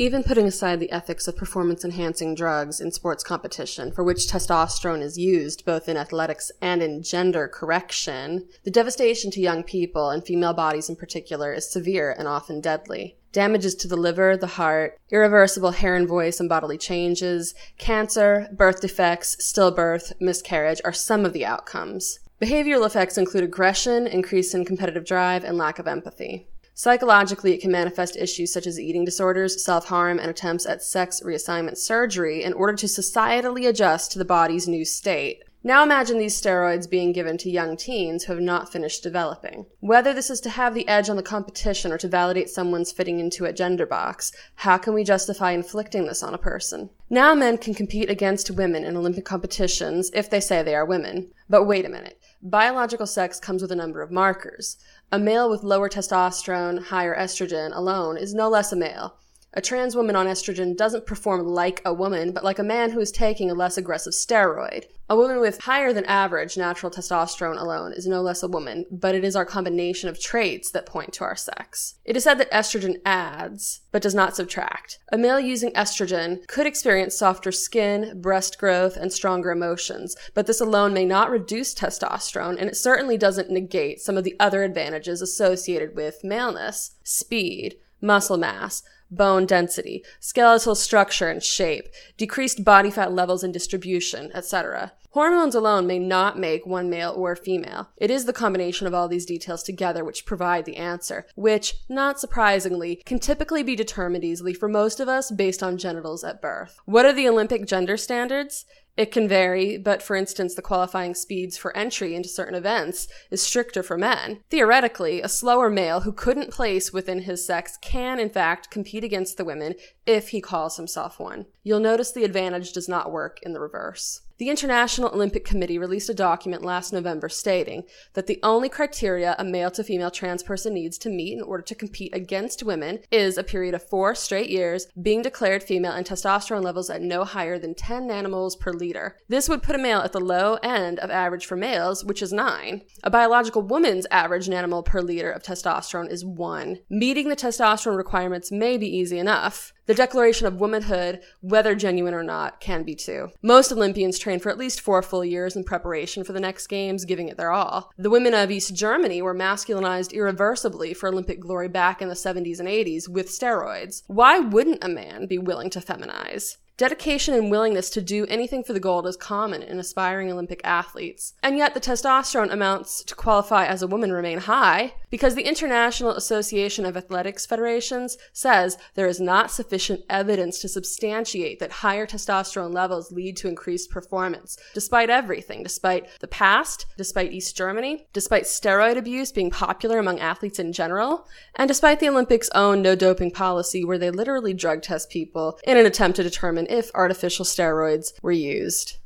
Even 0.00 0.22
putting 0.22 0.46
aside 0.46 0.80
the 0.80 0.90
ethics 0.92 1.28
of 1.28 1.36
performance 1.36 1.84
enhancing 1.84 2.34
drugs 2.34 2.80
in 2.80 2.90
sports 2.90 3.22
competition, 3.22 3.92
for 3.92 4.02
which 4.02 4.26
testosterone 4.26 5.02
is 5.02 5.18
used 5.18 5.66
both 5.66 5.90
in 5.90 5.98
athletics 5.98 6.50
and 6.62 6.82
in 6.82 7.02
gender 7.02 7.46
correction, 7.46 8.48
the 8.64 8.70
devastation 8.70 9.30
to 9.30 9.42
young 9.42 9.62
people 9.62 10.08
and 10.08 10.24
female 10.24 10.54
bodies 10.54 10.88
in 10.88 10.96
particular 10.96 11.52
is 11.52 11.70
severe 11.70 12.16
and 12.18 12.26
often 12.26 12.62
deadly. 12.62 13.18
Damages 13.32 13.74
to 13.74 13.88
the 13.88 13.94
liver, 13.94 14.38
the 14.38 14.46
heart, 14.46 14.98
irreversible 15.10 15.72
hair 15.72 15.94
and 15.96 16.08
voice 16.08 16.40
and 16.40 16.48
bodily 16.48 16.78
changes, 16.78 17.54
cancer, 17.76 18.48
birth 18.52 18.80
defects, 18.80 19.36
stillbirth, 19.36 20.14
miscarriage 20.18 20.80
are 20.82 20.94
some 20.94 21.26
of 21.26 21.34
the 21.34 21.44
outcomes. 21.44 22.20
Behavioral 22.40 22.86
effects 22.86 23.18
include 23.18 23.44
aggression, 23.44 24.06
increase 24.06 24.54
in 24.54 24.64
competitive 24.64 25.04
drive, 25.04 25.44
and 25.44 25.58
lack 25.58 25.78
of 25.78 25.86
empathy. 25.86 26.46
Psychologically, 26.80 27.52
it 27.52 27.60
can 27.60 27.70
manifest 27.70 28.16
issues 28.16 28.54
such 28.54 28.66
as 28.66 28.80
eating 28.80 29.04
disorders, 29.04 29.62
self 29.62 29.88
harm, 29.88 30.18
and 30.18 30.30
attempts 30.30 30.64
at 30.64 30.82
sex 30.82 31.20
reassignment 31.22 31.76
surgery 31.76 32.42
in 32.42 32.54
order 32.54 32.72
to 32.72 32.86
societally 32.86 33.68
adjust 33.68 34.12
to 34.12 34.18
the 34.18 34.24
body's 34.24 34.66
new 34.66 34.82
state. 34.82 35.44
Now 35.62 35.82
imagine 35.82 36.18
these 36.18 36.40
steroids 36.40 36.88
being 36.88 37.12
given 37.12 37.36
to 37.38 37.50
young 37.50 37.76
teens 37.76 38.24
who 38.24 38.32
have 38.32 38.40
not 38.42 38.72
finished 38.72 39.02
developing. 39.02 39.66
Whether 39.80 40.14
this 40.14 40.30
is 40.30 40.40
to 40.40 40.48
have 40.50 40.72
the 40.72 40.88
edge 40.88 41.10
on 41.10 41.16
the 41.16 41.22
competition 41.22 41.92
or 41.92 41.98
to 41.98 42.08
validate 42.08 42.48
someone's 42.48 42.92
fitting 42.92 43.20
into 43.20 43.44
a 43.44 43.52
gender 43.52 43.84
box, 43.84 44.32
how 44.54 44.78
can 44.78 44.94
we 44.94 45.04
justify 45.04 45.50
inflicting 45.50 46.06
this 46.06 46.22
on 46.22 46.32
a 46.32 46.38
person? 46.38 46.88
Now 47.10 47.34
men 47.34 47.58
can 47.58 47.74
compete 47.74 48.08
against 48.08 48.50
women 48.50 48.84
in 48.84 48.96
Olympic 48.96 49.26
competitions 49.26 50.10
if 50.14 50.30
they 50.30 50.40
say 50.40 50.62
they 50.62 50.74
are 50.74 50.86
women. 50.86 51.30
But 51.50 51.64
wait 51.64 51.84
a 51.84 51.90
minute. 51.90 52.18
Biological 52.40 53.06
sex 53.06 53.38
comes 53.38 53.60
with 53.60 53.70
a 53.70 53.76
number 53.76 54.00
of 54.00 54.10
markers. 54.10 54.78
A 55.12 55.18
male 55.18 55.50
with 55.50 55.62
lower 55.62 55.90
testosterone, 55.90 56.84
higher 56.84 57.14
estrogen 57.14 57.76
alone 57.76 58.16
is 58.16 58.32
no 58.32 58.48
less 58.48 58.72
a 58.72 58.76
male. 58.76 59.18
A 59.52 59.60
trans 59.60 59.96
woman 59.96 60.14
on 60.14 60.26
estrogen 60.26 60.76
doesn't 60.76 61.06
perform 61.06 61.44
like 61.44 61.82
a 61.84 61.92
woman, 61.92 62.30
but 62.30 62.44
like 62.44 62.60
a 62.60 62.64
man 62.64 62.92
who 62.92 63.00
is 63.00 63.10
taking 63.10 63.50
a 63.50 63.54
less 63.54 63.76
aggressive 63.76 64.12
steroid. 64.12 64.84
A 65.08 65.16
woman 65.16 65.40
with 65.40 65.62
higher 65.62 65.92
than 65.92 66.04
average 66.04 66.56
natural 66.56 66.92
testosterone 66.92 67.60
alone 67.60 67.92
is 67.92 68.06
no 68.06 68.22
less 68.22 68.44
a 68.44 68.48
woman, 68.48 68.86
but 68.92 69.16
it 69.16 69.24
is 69.24 69.34
our 69.34 69.44
combination 69.44 70.08
of 70.08 70.20
traits 70.20 70.70
that 70.70 70.86
point 70.86 71.12
to 71.14 71.24
our 71.24 71.34
sex. 71.34 71.96
It 72.04 72.16
is 72.16 72.22
said 72.22 72.38
that 72.38 72.52
estrogen 72.52 72.98
adds, 73.04 73.80
but 73.90 74.02
does 74.02 74.14
not 74.14 74.36
subtract. 74.36 75.00
A 75.10 75.18
male 75.18 75.40
using 75.40 75.72
estrogen 75.72 76.46
could 76.46 76.68
experience 76.68 77.18
softer 77.18 77.50
skin, 77.50 78.20
breast 78.20 78.56
growth, 78.56 78.96
and 78.96 79.12
stronger 79.12 79.50
emotions, 79.50 80.14
but 80.32 80.46
this 80.46 80.60
alone 80.60 80.94
may 80.94 81.04
not 81.04 81.28
reduce 81.28 81.74
testosterone, 81.74 82.56
and 82.56 82.70
it 82.70 82.76
certainly 82.76 83.18
doesn't 83.18 83.50
negate 83.50 84.00
some 84.00 84.16
of 84.16 84.22
the 84.22 84.36
other 84.38 84.62
advantages 84.62 85.20
associated 85.20 85.96
with 85.96 86.22
maleness 86.22 86.92
speed, 87.02 87.74
muscle 88.00 88.36
mass, 88.36 88.84
bone 89.10 89.46
density, 89.46 90.04
skeletal 90.20 90.74
structure 90.74 91.28
and 91.28 91.42
shape, 91.42 91.88
decreased 92.16 92.64
body 92.64 92.90
fat 92.90 93.12
levels 93.12 93.42
and 93.42 93.52
distribution, 93.52 94.30
etc. 94.34 94.92
Hormones 95.12 95.56
alone 95.56 95.88
may 95.88 95.98
not 95.98 96.38
make 96.38 96.64
one 96.64 96.88
male 96.88 97.12
or 97.16 97.34
female. 97.34 97.88
It 97.96 98.12
is 98.12 98.26
the 98.26 98.32
combination 98.32 98.86
of 98.86 98.94
all 98.94 99.08
these 99.08 99.26
details 99.26 99.64
together 99.64 100.04
which 100.04 100.24
provide 100.24 100.66
the 100.66 100.76
answer, 100.76 101.26
which, 101.34 101.74
not 101.88 102.20
surprisingly, 102.20 103.02
can 103.04 103.18
typically 103.18 103.64
be 103.64 103.74
determined 103.74 104.22
easily 104.22 104.54
for 104.54 104.68
most 104.68 105.00
of 105.00 105.08
us 105.08 105.32
based 105.32 105.64
on 105.64 105.78
genitals 105.78 106.22
at 106.22 106.40
birth. 106.40 106.78
What 106.84 107.06
are 107.06 107.12
the 107.12 107.28
Olympic 107.28 107.66
gender 107.66 107.96
standards? 107.96 108.66
It 108.96 109.12
can 109.12 109.28
vary, 109.28 109.78
but 109.78 110.02
for 110.02 110.16
instance, 110.16 110.54
the 110.54 110.62
qualifying 110.62 111.14
speeds 111.14 111.56
for 111.56 111.76
entry 111.76 112.14
into 112.14 112.28
certain 112.28 112.54
events 112.54 113.08
is 113.30 113.42
stricter 113.42 113.82
for 113.82 113.96
men. 113.96 114.40
Theoretically, 114.50 115.22
a 115.22 115.28
slower 115.28 115.70
male 115.70 116.00
who 116.00 116.12
couldn't 116.12 116.50
place 116.50 116.92
within 116.92 117.22
his 117.22 117.46
sex 117.46 117.78
can, 117.80 118.18
in 118.18 118.30
fact, 118.30 118.70
compete 118.70 119.04
against 119.04 119.36
the 119.36 119.44
women 119.44 119.74
if 120.06 120.30
he 120.30 120.40
calls 120.40 120.76
himself 120.76 121.18
one. 121.18 121.46
You'll 121.62 121.80
notice 121.80 122.12
the 122.12 122.24
advantage 122.24 122.72
does 122.72 122.88
not 122.88 123.12
work 123.12 123.38
in 123.42 123.52
the 123.52 123.60
reverse. 123.60 124.22
The 124.40 124.48
International 124.48 125.10
Olympic 125.10 125.44
Committee 125.44 125.76
released 125.76 126.08
a 126.08 126.14
document 126.14 126.64
last 126.64 126.94
November 126.94 127.28
stating 127.28 127.84
that 128.14 128.26
the 128.26 128.40
only 128.42 128.70
criteria 128.70 129.36
a 129.38 129.44
male 129.44 129.70
to 129.72 129.84
female 129.84 130.10
trans 130.10 130.42
person 130.42 130.72
needs 130.72 130.96
to 130.96 131.10
meet 131.10 131.34
in 131.34 131.42
order 131.42 131.62
to 131.62 131.74
compete 131.74 132.14
against 132.14 132.62
women 132.62 133.00
is 133.10 133.36
a 133.36 133.44
period 133.44 133.74
of 133.74 133.86
four 133.86 134.14
straight 134.14 134.48
years, 134.48 134.86
being 135.02 135.20
declared 135.20 135.62
female, 135.62 135.92
and 135.92 136.06
testosterone 136.06 136.64
levels 136.64 136.88
at 136.88 137.02
no 137.02 137.24
higher 137.24 137.58
than 137.58 137.74
10 137.74 138.08
nanomoles 138.08 138.58
per 138.58 138.72
liter. 138.72 139.18
This 139.28 139.46
would 139.46 139.62
put 139.62 139.76
a 139.76 139.78
male 139.78 139.98
at 139.98 140.12
the 140.12 140.20
low 140.20 140.54
end 140.62 141.00
of 141.00 141.10
average 141.10 141.44
for 141.44 141.56
males, 141.56 142.02
which 142.02 142.22
is 142.22 142.32
9. 142.32 142.80
A 143.02 143.10
biological 143.10 143.60
woman's 143.60 144.06
average 144.10 144.48
nanomole 144.48 144.86
per 144.86 145.02
liter 145.02 145.30
of 145.30 145.42
testosterone 145.42 146.10
is 146.10 146.24
1. 146.24 146.78
Meeting 146.88 147.28
the 147.28 147.36
testosterone 147.36 147.98
requirements 147.98 148.50
may 148.50 148.78
be 148.78 148.88
easy 148.88 149.18
enough. 149.18 149.74
The 149.90 149.94
declaration 149.94 150.46
of 150.46 150.60
womanhood, 150.60 151.18
whether 151.40 151.74
genuine 151.74 152.14
or 152.14 152.22
not, 152.22 152.60
can 152.60 152.84
be 152.84 152.94
too. 152.94 153.32
Most 153.42 153.72
Olympians 153.72 154.20
train 154.20 154.38
for 154.38 154.48
at 154.48 154.56
least 154.56 154.80
four 154.80 155.02
full 155.02 155.24
years 155.24 155.56
in 155.56 155.64
preparation 155.64 156.22
for 156.22 156.32
the 156.32 156.38
next 156.38 156.68
games, 156.68 157.04
giving 157.04 157.26
it 157.26 157.36
their 157.36 157.50
all. 157.50 157.90
The 157.98 158.08
women 158.08 158.32
of 158.32 158.52
East 158.52 158.72
Germany 158.72 159.20
were 159.20 159.34
masculinized 159.34 160.12
irreversibly 160.12 160.94
for 160.94 161.08
Olympic 161.08 161.40
glory 161.40 161.66
back 161.66 162.00
in 162.00 162.08
the 162.08 162.14
70s 162.14 162.60
and 162.60 162.68
80s 162.68 163.08
with 163.08 163.26
steroids. 163.26 164.04
Why 164.06 164.38
wouldn't 164.38 164.84
a 164.84 164.88
man 164.88 165.26
be 165.26 165.38
willing 165.38 165.70
to 165.70 165.80
feminize? 165.80 166.58
Dedication 166.76 167.34
and 167.34 167.50
willingness 167.50 167.90
to 167.90 168.00
do 168.00 168.26
anything 168.26 168.62
for 168.62 168.72
the 168.72 168.78
gold 168.78 169.08
is 169.08 169.16
common 169.16 169.60
in 169.60 169.80
aspiring 169.80 170.30
Olympic 170.30 170.60
athletes. 170.62 171.34
And 171.42 171.58
yet 171.58 171.74
the 171.74 171.80
testosterone 171.80 172.52
amounts 172.52 173.02
to 173.02 173.16
qualify 173.16 173.66
as 173.66 173.82
a 173.82 173.88
woman 173.88 174.12
remain 174.12 174.38
high 174.38 174.94
because 175.10 175.34
the 175.34 175.42
International 175.46 176.12
Association 176.12 176.86
of 176.86 176.96
Athletics 176.96 177.44
Federations 177.44 178.16
says 178.32 178.78
there 178.94 179.08
is 179.08 179.20
not 179.20 179.50
sufficient 179.50 180.00
evidence 180.08 180.58
to 180.60 180.68
substantiate 180.68 181.58
that 181.58 181.72
higher 181.72 182.06
testosterone 182.06 182.72
levels 182.72 183.12
lead 183.12 183.36
to 183.38 183.48
increased 183.48 183.90
performance, 183.90 184.56
despite 184.72 185.10
everything, 185.10 185.62
despite 185.62 186.08
the 186.20 186.28
past, 186.28 186.86
despite 186.96 187.32
East 187.32 187.56
Germany, 187.56 188.06
despite 188.12 188.44
steroid 188.44 188.96
abuse 188.96 189.32
being 189.32 189.50
popular 189.50 189.98
among 189.98 190.20
athletes 190.20 190.58
in 190.58 190.72
general, 190.72 191.26
and 191.56 191.68
despite 191.68 192.00
the 192.00 192.08
Olympics' 192.08 192.50
own 192.54 192.80
no 192.80 192.94
doping 192.94 193.30
policy 193.30 193.84
where 193.84 193.98
they 193.98 194.10
literally 194.10 194.54
drug 194.54 194.82
test 194.82 195.10
people 195.10 195.58
in 195.64 195.76
an 195.76 195.86
attempt 195.86 196.16
to 196.16 196.22
determine 196.22 196.66
if 196.70 196.90
artificial 196.94 197.44
steroids 197.44 198.12
were 198.22 198.32
used. 198.32 198.99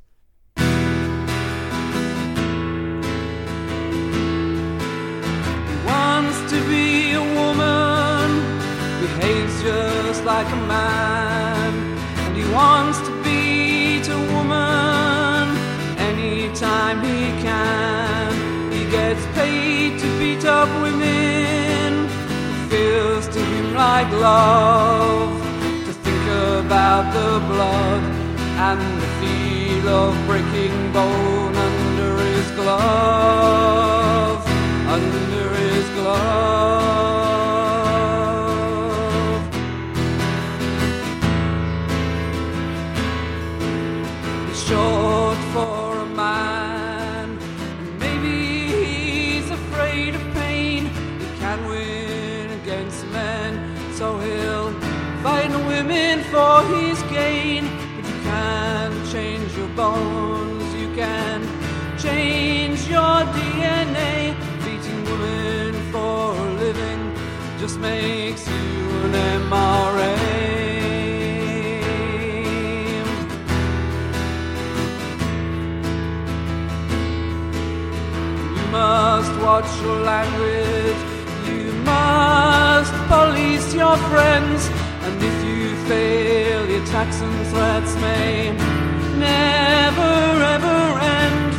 Like 10.39 10.53
a 10.53 10.63
man, 10.67 11.73
and 12.23 12.37
he 12.37 12.45
wants 12.53 12.99
to 13.07 13.13
beat 13.23 14.07
a 14.19 14.21
woman 14.35 15.45
anytime 16.11 16.99
he 17.09 17.21
can. 17.47 18.29
He 18.73 18.83
gets 18.91 19.25
paid 19.39 19.91
to 20.01 20.09
beat 20.19 20.45
up 20.45 20.69
women, 20.83 21.93
it 22.11 22.69
feels 22.73 23.29
to 23.29 23.41
him 23.53 23.67
like 23.75 24.11
love 24.29 25.31
To 25.87 25.93
think 26.05 26.27
about 26.65 27.05
the 27.19 27.33
blood 27.51 28.03
and 28.69 28.83
the 29.03 29.11
feel 29.21 29.87
of 30.03 30.13
breaking 30.27 30.77
bone 30.97 31.55
under 31.69 32.11
his 32.27 32.49
glove, 32.59 34.41
under 34.97 35.47
his 35.63 35.87
glove. 35.99 36.64
Just 67.67 67.81
makes 67.81 68.47
you 68.47 68.55
an 69.07 69.15
MRA. 69.49 70.17
You 78.57 78.67
must 78.71 79.33
watch 79.41 79.71
your 79.81 80.01
language. 80.13 81.01
You 81.49 81.73
must 81.93 82.93
police 83.15 83.73
your 83.73 83.97
friends. 84.11 84.61
And 85.07 85.17
if 85.31 85.37
you 85.49 85.75
fail, 85.89 86.69
your 86.69 86.83
attacks 86.83 87.19
and 87.23 87.47
threats 87.47 87.95
may 88.07 88.53
never 89.17 90.15
ever 90.57 90.81
end. 91.17 91.53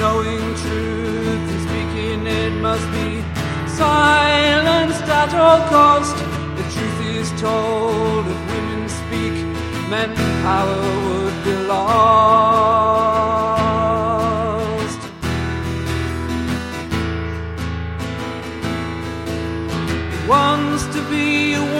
Knowing 0.00 0.44
truth 0.62 1.44
and 1.52 1.60
speaking 1.66 2.26
it 2.26 2.52
must 2.60 2.86
be 2.92 3.35
silenced 3.76 5.08
at 5.22 5.32
all 5.34 5.60
cost. 5.68 6.16
The 6.58 6.64
truth 6.74 7.00
is 7.16 7.28
told 7.40 8.24
if 8.26 8.40
women 8.52 8.82
speak, 9.00 9.34
men 9.92 10.10
power 10.44 10.82
would 11.06 11.36
be 11.44 11.54
lost. 11.74 13.36
Wants 20.28 20.84
to 20.94 21.00
be 21.10 21.54
a 21.54 21.75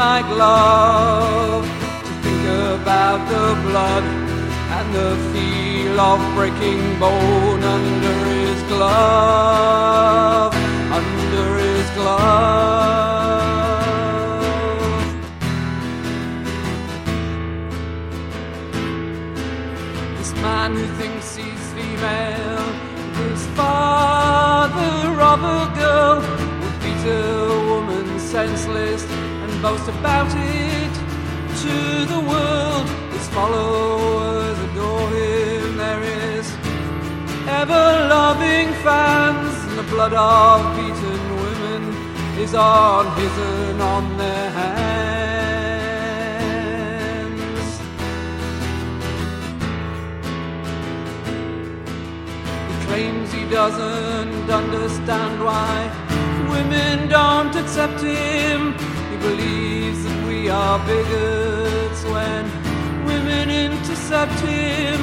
to 0.00 0.06
him 0.06 0.10
like 0.10 0.28
love 0.36 1.64
to 1.64 2.12
think 2.22 2.44
about 2.80 3.20
the 3.28 3.46
blood 3.68 4.04
and 4.76 4.94
the 4.94 5.16
feel 5.32 6.00
of 6.00 6.20
breaking 6.34 6.98
bone 6.98 7.62
under 7.62 8.24
his 8.34 8.62
glove, 8.64 10.54
under 10.98 11.58
his 11.58 11.90
glove. 11.90 12.20
This 20.18 20.32
man 20.34 20.70
who 20.76 20.86
thinks 21.00 21.36
he's 21.36 21.72
female. 21.74 22.68
His 23.20 23.46
father 23.48 25.20
of 25.32 25.40
a 25.44 25.60
girl 25.78 26.16
would 26.60 26.76
beat 26.82 27.04
a 27.06 27.18
woman 27.68 28.18
senseless 28.18 29.02
and 29.60 29.76
boast 29.76 29.88
about 29.88 30.32
it 30.36 30.92
to 31.64 32.04
the 32.06 32.20
world. 32.20 32.88
His 33.12 33.28
followers 33.28 34.58
adore 34.58 35.10
him. 35.10 35.76
There 35.76 36.02
is 36.02 36.46
ever 37.46 38.08
loving 38.08 38.72
fans, 38.84 39.54
and 39.68 39.78
the 39.78 39.84
blood 39.94 40.14
of 40.14 40.76
beaten 40.76 41.36
women 41.44 41.82
is 42.38 42.54
on 42.54 43.06
his 43.16 43.38
and 43.38 43.82
on 43.82 44.16
their 44.16 44.50
hands. 44.50 44.80
He 52.68 52.74
claims 52.86 53.32
he 53.32 53.44
doesn't 53.48 54.50
understand 54.50 55.44
why 55.44 55.90
women 56.50 57.08
don't 57.08 57.54
accept 57.56 58.00
him. 58.00 58.74
Believes 59.20 60.04
that 60.04 60.26
we 60.26 60.48
are 60.48 60.78
bigots 60.86 62.04
when 62.04 62.42
women 63.04 63.50
intercept 63.50 64.38
him 64.40 65.00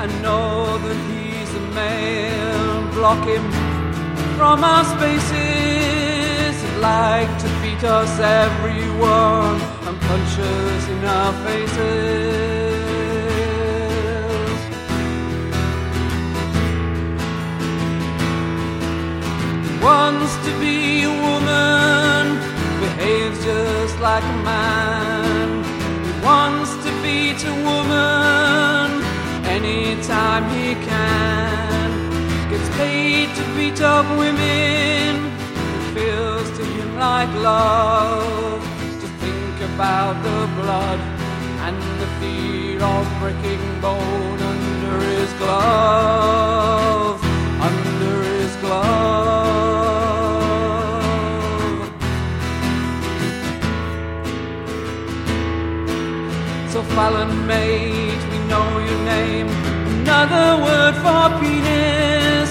and 0.00 0.10
know 0.22 0.78
that 0.84 0.98
he's 1.10 1.50
a 1.54 1.64
male. 1.80 2.82
Block 2.92 3.24
him 3.26 3.44
from 4.36 4.64
our 4.64 4.84
spaces. 4.84 6.54
He'd 6.62 6.80
like 6.80 7.32
to 7.44 7.48
beat 7.62 7.84
us 7.84 8.12
everyone 8.20 9.60
and 9.86 10.00
punch 10.08 10.38
us 10.38 10.88
in 10.88 11.04
our 11.04 11.32
faces. 11.44 12.54
wants 19.84 20.34
to 20.46 20.58
be 20.60 21.02
a 21.02 21.10
woman, 21.10 22.53
behaves 22.96 23.44
just 23.44 23.98
like 24.00 24.22
a 24.22 24.36
man. 24.44 25.64
He 26.04 26.12
wants 26.24 26.72
to 26.84 26.90
beat 27.02 27.42
a 27.44 27.54
woman 27.68 29.02
anytime 29.46 30.44
he 30.50 30.74
can. 30.74 32.50
Gets 32.50 32.68
paid 32.76 33.34
to 33.36 33.42
beat 33.56 33.80
up 33.80 34.06
women. 34.18 35.32
It 35.76 35.94
feels 35.94 36.48
to 36.58 36.64
him 36.64 36.96
like 36.96 37.32
love 37.42 38.62
to 39.00 39.06
think 39.22 39.56
about 39.74 40.14
the 40.22 40.62
blood 40.62 41.00
and 41.66 41.78
the 42.00 42.08
fear 42.18 42.82
of 42.82 43.06
breaking 43.20 43.80
bone 43.80 44.33
penis. 61.40 62.50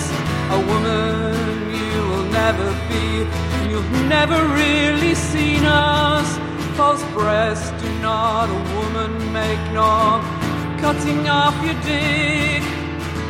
A 0.51 0.59
woman 0.71 1.35
you 1.73 1.99
will 2.09 2.29
never 2.41 2.67
be. 2.89 3.25
You've 3.69 3.91
never 4.07 4.39
really 4.53 5.15
seen 5.15 5.63
us. 5.65 6.27
False 6.77 7.03
breasts 7.13 7.71
do 7.81 7.89
not 7.99 8.49
a 8.49 8.59
woman 8.75 9.11
make, 9.33 9.63
nor 9.71 10.21
cutting 10.79 11.27
off 11.27 11.55
your 11.65 11.77
dick. 11.81 12.63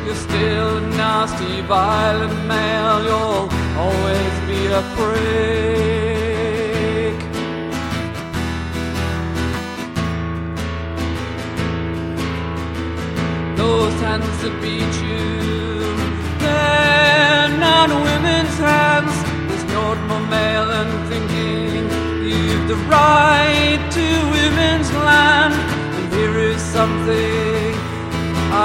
You're 0.06 0.16
still 0.16 0.78
a 0.78 0.82
nasty, 0.98 1.62
violent 1.62 2.46
male. 2.46 3.04
You'll 3.04 3.50
always 3.78 4.34
be 4.50 4.60
a 4.68 4.82
prick. 4.96 5.64
Those 13.56 13.94
hands 14.02 14.42
that 14.42 14.56
beat 14.62 15.03
you, 17.92 17.98
women's 18.12 18.58
hands. 18.58 19.16
There's 19.48 19.66
no 19.78 19.96
more 20.10 20.26
male 20.28 20.68
than 20.74 20.90
thinking 21.12 21.82
you've 22.32 22.68
the 22.68 22.80
right 22.98 23.82
to 23.98 24.08
women's 24.38 24.90
land. 25.10 25.54
And 25.98 26.06
here 26.14 26.38
is 26.52 26.62
something 26.62 27.74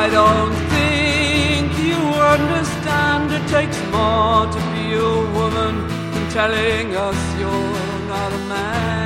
I 0.03 0.05
don't 0.19 0.55
think 0.75 1.67
you 1.89 2.01
understand. 2.35 3.33
It 3.39 3.45
takes 3.57 3.79
more 3.97 4.47
to 4.55 4.61
be 4.75 4.85
a 4.95 5.15
woman 5.39 5.75
than 6.13 6.25
telling 6.39 6.87
us 6.95 7.19
you're 7.41 8.01
not 8.13 8.31
a 8.33 8.43
man. 8.53 8.99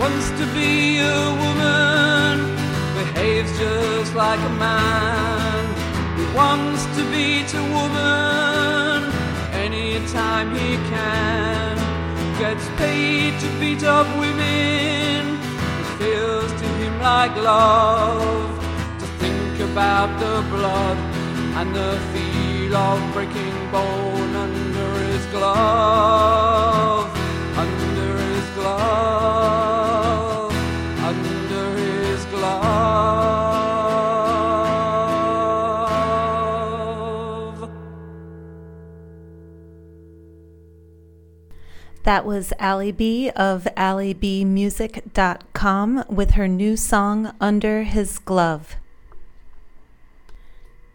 Wants 0.00 0.28
to 0.40 0.46
be 0.58 0.98
a 0.98 1.20
woman, 1.44 2.29
behaves 3.20 3.58
just 3.58 4.14
like 4.14 4.40
a 4.40 4.54
man. 4.66 5.64
He 6.18 6.24
wants 6.34 6.82
to 6.96 7.02
beat 7.12 7.52
a 7.54 7.64
woman 7.76 9.12
anytime 9.52 10.48
he 10.54 10.76
can. 10.92 11.76
Gets 12.38 12.66
paid 12.78 13.38
to 13.40 13.48
beat 13.60 13.82
up 13.84 14.06
women. 14.18 15.38
It 15.80 15.88
feels 16.00 16.50
to 16.60 16.66
him 16.80 16.94
like 17.00 17.34
love 17.36 18.52
to 19.00 19.06
think 19.22 19.60
about 19.70 20.10
the 20.24 20.36
blood 20.54 20.98
and 21.58 21.74
the 21.74 21.92
feel 22.12 22.74
of 22.74 23.12
breaking 23.12 23.58
bone 23.70 24.34
under 24.44 24.88
his 25.04 25.26
glove. 25.26 26.99
That 42.10 42.26
was 42.26 42.50
Allie 42.58 42.90
B 42.90 43.30
of 43.36 43.68
AllieBmusic.com 43.76 46.04
with 46.08 46.32
her 46.32 46.48
new 46.48 46.76
song 46.76 47.32
Under 47.40 47.84
His 47.84 48.18
Glove. 48.18 48.74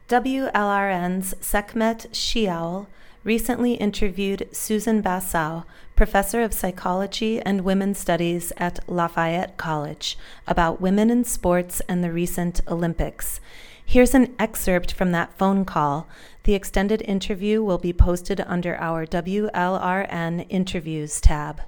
WLRN's 0.09 1.33
Sekhmet 1.39 2.07
Shiaul 2.11 2.87
recently 3.23 3.75
interviewed 3.75 4.49
Susan 4.51 5.01
Basow, 5.01 5.63
professor 5.95 6.41
of 6.41 6.51
psychology 6.51 7.39
and 7.39 7.61
women's 7.61 7.97
studies 7.97 8.51
at 8.57 8.79
Lafayette 8.89 9.55
College, 9.55 10.17
about 10.45 10.81
women 10.81 11.09
in 11.09 11.23
sports 11.23 11.81
and 11.87 12.03
the 12.03 12.11
recent 12.11 12.59
Olympics. 12.67 13.39
Here's 13.85 14.13
an 14.13 14.35
excerpt 14.39 14.91
from 14.93 15.11
that 15.11 15.37
phone 15.37 15.63
call. 15.63 16.07
The 16.43 16.53
extended 16.53 17.01
interview 17.03 17.63
will 17.63 17.77
be 17.77 17.93
posted 17.93 18.41
under 18.41 18.75
our 18.77 19.05
WLRN 19.05 20.45
Interviews 20.49 21.21
tab. 21.21 21.61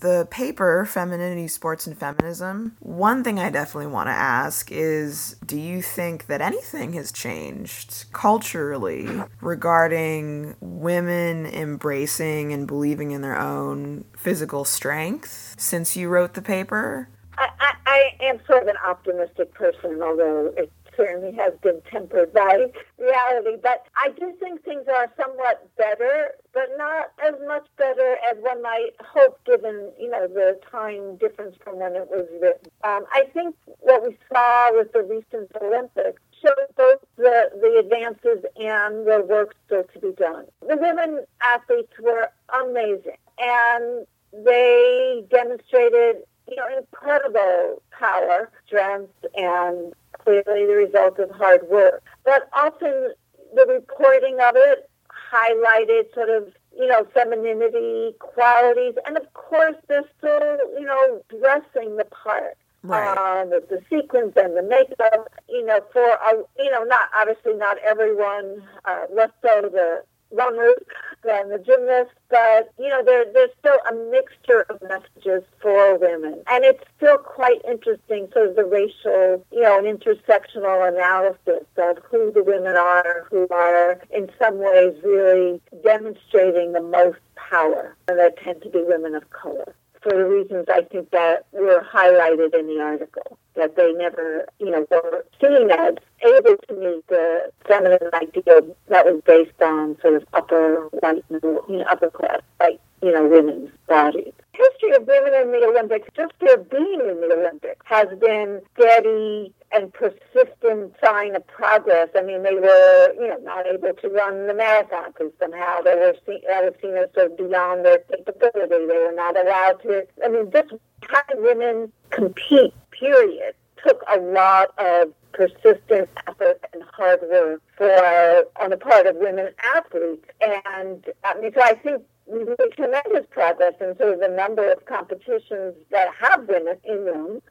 the 0.00 0.26
paper 0.28 0.84
femininity 0.84 1.46
sports 1.46 1.86
and 1.86 1.96
feminism 1.96 2.76
one 2.80 3.22
thing 3.22 3.38
i 3.38 3.48
definitely 3.48 3.86
want 3.86 4.08
to 4.08 4.12
ask 4.12 4.72
is 4.72 5.36
do 5.46 5.56
you 5.56 5.80
think 5.80 6.26
that 6.26 6.40
anything 6.40 6.94
has 6.94 7.12
changed 7.12 8.04
culturally 8.12 9.06
regarding 9.40 10.56
women 10.60 11.46
embracing 11.46 12.52
and 12.52 12.66
believing 12.66 13.12
in 13.12 13.20
their 13.22 13.38
own 13.38 14.04
physical 14.16 14.64
strength 14.64 15.54
since 15.56 15.96
you 15.96 16.08
wrote 16.08 16.34
the 16.34 16.42
paper 16.42 17.08
I, 17.38 17.48
I, 17.60 17.72
I 17.86 18.24
am 18.24 18.40
sort 18.46 18.62
of 18.62 18.68
an 18.68 18.76
optimistic 18.86 19.52
person, 19.54 20.00
although 20.02 20.52
it 20.56 20.70
certainly 20.96 21.32
has 21.32 21.52
been 21.62 21.80
tempered 21.90 22.32
by 22.32 22.66
reality. 22.98 23.56
But 23.62 23.86
I 23.96 24.10
do 24.10 24.32
think 24.40 24.64
things 24.64 24.86
are 24.88 25.12
somewhat 25.20 25.68
better, 25.76 26.32
but 26.52 26.68
not 26.76 27.12
as 27.24 27.34
much 27.46 27.66
better 27.76 28.16
as 28.30 28.38
one 28.40 28.62
might 28.62 28.90
hope, 29.00 29.38
given 29.44 29.92
you 29.98 30.10
know 30.10 30.26
the 30.26 30.58
time 30.70 31.16
difference 31.16 31.56
from 31.62 31.78
when 31.78 31.94
it 31.94 32.08
was 32.10 32.26
written. 32.40 32.70
Um, 32.84 33.04
I 33.12 33.24
think 33.32 33.56
what 33.80 34.02
we 34.02 34.16
saw 34.32 34.70
with 34.72 34.92
the 34.92 35.02
recent 35.02 35.50
Olympics 35.60 36.20
showed 36.42 36.76
both 36.76 37.00
the, 37.16 37.50
the 37.60 37.78
advances 37.78 38.44
and 38.56 39.06
the 39.06 39.24
work 39.28 39.54
still 39.66 39.84
to 39.84 39.98
be 39.98 40.12
done. 40.12 40.46
The 40.66 40.76
women 40.76 41.24
athletes 41.42 41.92
were 42.00 42.28
amazing, 42.52 43.16
and 43.38 44.06
they 44.32 45.24
demonstrated 45.30 46.24
you 46.48 46.56
know, 46.56 46.66
incredible 46.76 47.82
power, 47.90 48.50
strength, 48.66 49.12
and 49.34 49.92
clearly 50.24 50.66
the 50.66 50.74
result 50.74 51.18
of 51.18 51.30
hard 51.30 51.68
work. 51.68 52.02
But 52.24 52.48
often 52.52 53.12
the 53.54 53.66
reporting 53.66 54.38
of 54.40 54.54
it 54.56 54.90
highlighted 55.32 56.12
sort 56.14 56.30
of, 56.30 56.52
you 56.78 56.86
know, 56.86 57.06
femininity 57.14 58.14
qualities. 58.18 58.94
And 59.06 59.16
of 59.16 59.32
course, 59.34 59.76
they're 59.88 60.04
still, 60.18 60.58
you 60.78 60.86
know, 60.86 61.22
dressing 61.40 61.96
the 61.96 62.04
part. 62.04 62.56
right. 62.82 63.16
uh, 63.16 63.44
the, 63.46 63.64
the 63.68 63.82
sequins 63.90 64.32
and 64.36 64.56
the 64.56 64.62
makeup. 64.62 65.32
You 65.48 65.64
know, 65.66 65.80
for 65.92 66.02
a, 66.02 66.42
you 66.58 66.70
know, 66.70 66.84
not 66.84 67.08
obviously 67.16 67.54
not 67.54 67.78
everyone. 67.78 68.62
Uh, 68.84 69.06
less 69.12 69.30
so 69.42 69.62
the 69.62 70.02
runners 70.34 70.76
than 71.22 71.48
the 71.48 71.58
gymnasts, 71.58 72.14
but 72.28 72.72
you 72.78 72.88
know, 72.88 73.02
there, 73.04 73.24
there's 73.32 73.50
still 73.58 73.78
a 73.90 73.94
mixture 74.10 74.62
of 74.68 74.82
messages 74.82 75.42
for 75.60 75.98
women, 75.98 76.42
and 76.50 76.64
it's 76.64 76.84
still 76.96 77.18
quite 77.18 77.60
interesting. 77.66 78.28
Sort 78.32 78.48
of 78.48 78.56
the 78.56 78.64
racial, 78.64 79.44
you 79.52 79.62
know, 79.62 79.78
an 79.78 79.84
intersectional 79.84 80.86
analysis 80.86 81.66
of 81.76 81.98
who 82.10 82.32
the 82.32 82.42
women 82.42 82.76
are, 82.76 83.26
who 83.30 83.46
are 83.50 84.00
in 84.10 84.30
some 84.38 84.58
ways 84.58 84.94
really 85.02 85.60
demonstrating 85.82 86.72
the 86.72 86.82
most 86.82 87.18
power, 87.36 87.96
and 88.08 88.18
that 88.18 88.36
tend 88.38 88.62
to 88.62 88.68
be 88.68 88.82
women 88.82 89.14
of 89.14 89.28
color 89.30 89.74
for 90.04 90.12
the 90.12 90.24
reasons 90.26 90.66
I 90.68 90.82
think 90.82 91.10
that 91.10 91.46
were 91.52 91.82
highlighted 91.82 92.54
in 92.54 92.66
the 92.66 92.80
article, 92.80 93.38
that 93.56 93.76
they 93.76 93.92
never, 93.92 94.46
you 94.58 94.70
know, 94.70 94.86
were 94.90 95.24
seen 95.40 95.70
as 95.70 95.94
able 96.22 96.56
to 96.68 96.74
meet 96.74 97.06
the 97.08 97.50
feminine 97.66 98.10
ideal 98.14 98.76
that 98.88 99.04
was 99.04 99.22
based 99.26 99.60
on 99.62 99.96
sort 100.00 100.14
of 100.14 100.24
upper 100.32 100.88
white, 101.00 101.24
you 101.30 101.40
know, 101.42 101.84
upper 101.90 102.10
class 102.10 102.40
white, 102.58 102.80
you 103.02 103.12
know, 103.12 103.26
women's 103.26 103.70
bodies 103.88 104.32
history 104.54 104.96
of 104.96 105.06
women 105.06 105.34
in 105.34 105.52
the 105.52 105.66
Olympics, 105.66 106.08
just 106.16 106.32
their 106.40 106.58
being 106.58 107.00
in 107.00 107.20
the 107.20 107.34
Olympics, 107.34 107.84
has 107.84 108.08
been 108.18 108.60
steady 108.76 109.52
and 109.72 109.92
persistent 109.92 110.94
sign 111.04 111.34
of 111.34 111.46
progress. 111.46 112.08
I 112.16 112.22
mean, 112.22 112.42
they 112.42 112.54
were, 112.54 113.12
you 113.14 113.28
know, 113.28 113.38
not 113.42 113.66
able 113.66 113.92
to 113.92 114.08
run 114.08 114.46
the 114.46 114.54
marathon 114.54 115.12
because 115.12 115.32
somehow 115.40 115.82
they 115.82 115.94
were 115.94 116.14
seen, 116.26 116.40
that 116.46 116.64
was 116.64 116.74
seen 116.80 116.96
as 116.96 117.08
sort 117.14 117.32
of 117.32 117.36
beyond 117.36 117.84
their 117.84 117.98
capability. 117.98 118.86
They 118.86 118.98
were 118.98 119.12
not 119.14 119.36
allowed 119.36 119.82
to. 119.82 120.06
I 120.24 120.28
mean, 120.28 120.50
just 120.50 120.72
having 121.10 121.42
women 121.42 121.92
compete, 122.10 122.74
period, 122.90 123.54
took 123.86 124.02
a 124.14 124.18
lot 124.18 124.68
of 124.78 125.12
persistent 125.32 126.08
effort 126.26 126.64
and 126.72 126.82
hard 126.92 127.20
work 127.30 127.62
for 127.76 128.44
on 128.60 128.70
the 128.70 128.76
part 128.76 129.06
of 129.06 129.16
women 129.16 129.50
athletes. 129.74 130.26
And 130.40 131.04
I 131.24 131.40
mean, 131.40 131.52
so 131.54 131.60
I 131.62 131.74
think 131.74 132.02
we've 132.26 132.46
made 132.46 132.72
tremendous 132.76 133.26
progress 133.30 133.74
in 133.80 133.96
sort 133.98 134.14
of 134.14 134.20
the 134.20 134.28
number 134.28 134.70
of 134.70 134.84
competitions 134.86 135.74
that 135.90 136.08
have 136.20 136.48
women 136.48 136.76
in 136.84 137.04
them. 137.04 137.42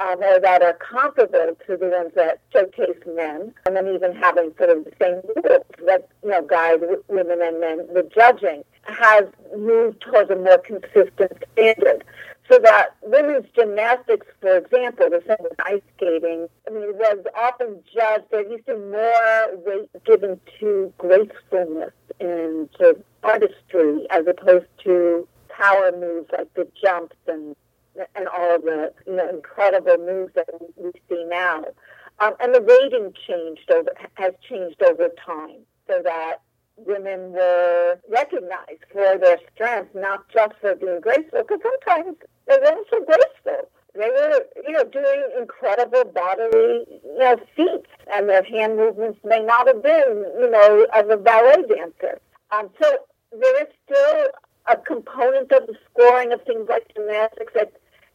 Um, 0.00 0.22
or 0.22 0.38
that 0.38 0.62
are 0.62 0.74
comparable 0.74 1.56
to 1.66 1.76
the 1.76 1.88
ones 1.88 2.12
that 2.14 2.38
showcase 2.52 3.02
men, 3.04 3.52
and 3.66 3.74
then 3.74 3.88
even 3.88 4.14
having 4.14 4.54
sort 4.56 4.70
of 4.70 4.84
the 4.84 4.92
same 5.02 5.14
rules 5.34 5.64
that 5.86 6.08
you 6.22 6.30
know 6.30 6.40
guide 6.40 6.82
women 7.08 7.40
and 7.42 7.58
men. 7.58 7.78
The 7.92 8.08
judging 8.14 8.62
has 8.84 9.24
moved 9.56 10.00
towards 10.00 10.30
a 10.30 10.36
more 10.36 10.58
consistent 10.58 11.32
standard 11.52 12.04
so 12.50 12.58
that 12.60 12.96
women's 13.02 13.46
gymnastics, 13.54 14.26
for 14.40 14.56
example, 14.56 15.10
the 15.10 15.22
same 15.26 15.36
with 15.40 15.52
ice 15.66 15.82
skating, 15.96 16.48
I 16.66 16.70
mean, 16.70 16.94
was 16.94 17.24
often 17.36 17.82
judged, 17.94 18.24
there 18.30 18.48
used 18.48 18.66
to 18.66 18.74
be 18.74 18.80
more 18.80 19.48
weight 19.66 19.90
given 20.04 20.40
to 20.60 20.92
gracefulness 20.96 21.92
and 22.20 22.72
to 22.78 22.96
artistry 23.22 24.06
as 24.10 24.26
opposed 24.26 24.66
to 24.84 25.28
power 25.48 25.92
moves 25.92 26.28
like 26.32 26.52
the 26.54 26.66
jumps 26.82 27.16
and 27.26 27.54
and 28.14 28.28
all 28.28 28.60
the 28.60 28.92
you 29.06 29.16
know, 29.16 29.28
incredible 29.28 29.96
moves 29.98 30.32
that 30.34 30.46
we 30.76 30.92
see 31.08 31.24
now. 31.28 31.64
Um, 32.20 32.34
and 32.40 32.54
the 32.54 32.60
rating 32.60 33.12
changed 33.26 33.70
over 33.72 33.90
has 34.14 34.34
changed 34.48 34.80
over 34.82 35.08
time 35.24 35.60
so 35.88 36.00
that 36.04 36.36
women 36.86 37.32
were 37.32 37.98
recognized 38.08 38.84
for 38.92 39.18
their 39.18 39.38
strength, 39.54 39.94
not 39.94 40.28
just 40.28 40.54
for 40.60 40.74
being 40.74 41.00
graceful, 41.00 41.42
because 41.42 41.60
sometimes 41.62 42.16
they 42.46 42.58
weren't 42.62 42.86
so 42.90 43.04
graceful. 43.04 43.68
They 43.94 44.10
were, 44.10 44.44
you 44.66 44.72
know, 44.72 44.84
doing 44.84 45.22
incredible 45.38 46.04
bodily, 46.04 46.84
you 47.04 47.18
know, 47.18 47.36
feats, 47.56 47.90
and 48.14 48.28
their 48.28 48.44
hand 48.44 48.76
movements 48.76 49.18
may 49.24 49.40
not 49.40 49.66
have 49.66 49.82
been, 49.82 50.24
you 50.38 50.50
know, 50.50 50.86
of 50.94 51.10
a 51.10 51.16
ballet 51.16 51.64
dancer. 51.68 52.20
Um, 52.52 52.70
so 52.80 52.98
there 53.32 53.62
is 53.62 53.68
still 53.84 54.28
a 54.66 54.76
component 54.76 55.50
of 55.52 55.66
the 55.66 55.74
scoring 55.90 56.32
of 56.32 56.42
things 56.42 56.68
like 56.68 56.92
gymnastics 56.94 57.52
that 57.54 57.72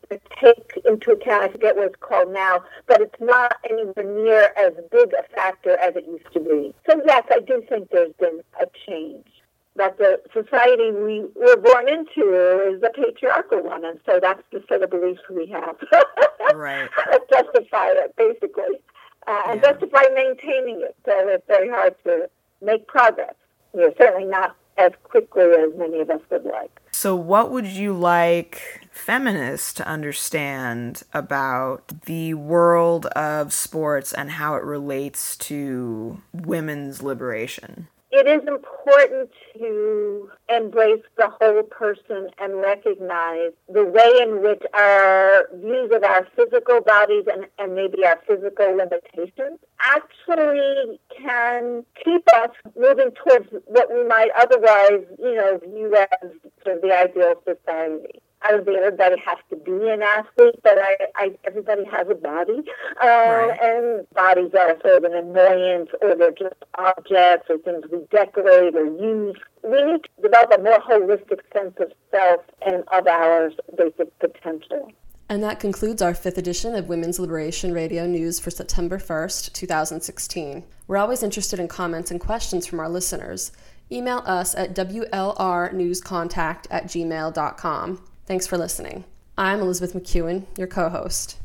take 0.09 0.81
into 0.85 1.11
account, 1.11 1.43
I 1.43 1.49
forget 1.49 1.75
what 1.75 1.87
it's 1.87 1.95
called 1.99 2.31
now, 2.31 2.63
but 2.87 3.01
it's 3.01 3.19
not 3.19 3.55
anywhere 3.69 4.03
near 4.03 4.53
as 4.57 4.73
big 4.91 5.13
a 5.13 5.23
factor 5.35 5.77
as 5.77 5.95
it 5.95 6.05
used 6.05 6.31
to 6.33 6.39
be. 6.39 6.73
So 6.89 7.01
yes, 7.05 7.23
I 7.31 7.39
do 7.39 7.63
think 7.67 7.89
there's 7.89 8.13
been 8.19 8.41
a 8.61 8.65
change. 8.87 9.27
That 9.75 9.97
the 9.97 10.21
society 10.31 10.91
we 10.91 11.25
were 11.35 11.57
born 11.57 11.89
into 11.89 12.69
is 12.71 12.83
a 12.83 12.91
patriarchal 12.93 13.63
one, 13.63 13.83
and 13.83 13.99
so 14.05 14.19
that's 14.21 14.43
the 14.51 14.63
set 14.69 14.83
of 14.83 14.91
beliefs 14.91 15.21
we 15.31 15.47
have. 15.47 15.75
right. 16.55 16.87
That 17.09 17.21
justify 17.27 17.87
it, 17.87 18.15
basically, 18.15 18.81
uh, 19.25 19.41
and 19.47 19.61
yeah. 19.61 19.71
justify 19.71 20.03
maintaining 20.13 20.81
it. 20.81 20.95
So 21.05 21.27
it's 21.27 21.47
very 21.47 21.69
hard 21.69 21.95
to 22.03 22.29
make 22.61 22.85
progress. 22.85 23.33
You're 23.73 23.93
certainly 23.97 24.27
not 24.27 24.55
as 24.77 24.91
quickly 25.03 25.43
as 25.43 25.77
many 25.77 25.99
of 25.99 26.09
us 26.09 26.21
would 26.29 26.45
like. 26.45 26.71
So, 26.91 27.15
what 27.15 27.51
would 27.51 27.67
you 27.67 27.93
like 27.93 28.87
feminists 28.91 29.73
to 29.73 29.87
understand 29.87 31.03
about 31.13 32.03
the 32.05 32.33
world 32.35 33.07
of 33.07 33.51
sports 33.51 34.13
and 34.13 34.31
how 34.31 34.55
it 34.55 34.63
relates 34.63 35.35
to 35.37 36.21
women's 36.33 37.01
liberation? 37.01 37.87
It 38.15 38.27
is 38.27 38.47
important 38.47 39.31
to 39.57 40.29
embrace 40.47 41.01
the 41.17 41.27
whole 41.41 41.63
person 41.63 42.29
and 42.37 42.57
recognize 42.57 43.51
the 43.67 43.83
way 43.83 44.21
in 44.21 44.43
which 44.43 44.61
our 44.75 45.47
views 45.55 45.91
of 45.91 46.03
our 46.03 46.27
physical 46.35 46.79
bodies 46.81 47.25
and, 47.33 47.47
and 47.57 47.73
maybe 47.73 48.05
our 48.05 48.21
physical 48.27 48.77
limitations 48.77 49.57
actually 49.81 50.99
can 51.17 51.83
keep 52.05 52.23
us 52.35 52.51
moving 52.79 53.09
towards 53.15 53.47
what 53.65 53.91
we 53.91 54.07
might 54.07 54.29
otherwise, 54.39 55.03
you 55.17 55.33
know, 55.33 55.59
view 55.65 55.95
as 55.95 56.29
sort 56.63 56.75
of 56.75 56.81
the 56.83 56.95
ideal 56.95 57.33
society. 57.43 58.21
I 58.43 58.51
don't 58.51 58.65
think 58.65 58.77
everybody 58.77 59.15
has 59.25 59.37
to 59.49 59.55
be 59.55 59.89
an 59.89 60.01
athlete, 60.01 60.55
but 60.63 60.77
I, 60.77 60.97
I 61.15 61.37
everybody 61.45 61.85
has 61.85 62.07
a 62.09 62.15
body, 62.15 62.63
uh, 63.01 63.05
right. 63.05 63.57
and 63.61 64.09
bodies 64.13 64.51
are 64.59 64.77
sort 64.81 64.97
of 64.97 65.11
an 65.11 65.13
annoyance, 65.15 65.89
or 66.01 66.15
they're 66.15 66.31
just 66.31 66.55
objects 66.77 67.49
or 67.49 67.57
things 67.59 67.85
we 67.91 67.99
decorate 68.11 68.75
or 68.75 68.85
use. 68.85 69.37
We 69.63 69.83
need 69.83 70.03
to 70.03 70.09
develop 70.21 70.51
a 70.57 70.61
more 70.61 70.79
holistic 70.79 71.39
sense 71.53 71.75
of 71.79 71.93
self 72.11 72.41
and 72.65 72.83
of 72.91 73.07
our 73.07 73.51
basic 73.77 74.19
potential. 74.19 74.91
And 75.29 75.41
that 75.41 75.59
concludes 75.59 76.01
our 76.01 76.13
fifth 76.13 76.37
edition 76.37 76.75
of 76.75 76.89
Women's 76.89 77.19
Liberation 77.19 77.73
Radio 77.73 78.05
News 78.05 78.39
for 78.39 78.51
September 78.51 78.99
1st, 78.99 79.53
2016. 79.53 80.65
We're 80.87 80.97
always 80.97 81.23
interested 81.23 81.59
in 81.59 81.69
comments 81.69 82.11
and 82.11 82.19
questions 82.19 82.67
from 82.67 82.81
our 82.81 82.89
listeners. 82.89 83.53
Email 83.91 84.21
us 84.25 84.53
at 84.53 84.75
WLRnewscontact 84.75 86.67
at 86.69 86.85
gmail.com. 86.85 88.01
Thanks 88.25 88.47
for 88.47 88.57
listening. 88.57 89.03
I'm 89.37 89.59
Elizabeth 89.59 89.93
McEwen, 89.93 90.45
your 90.57 90.67
co 90.67 90.89
host. 90.89 91.37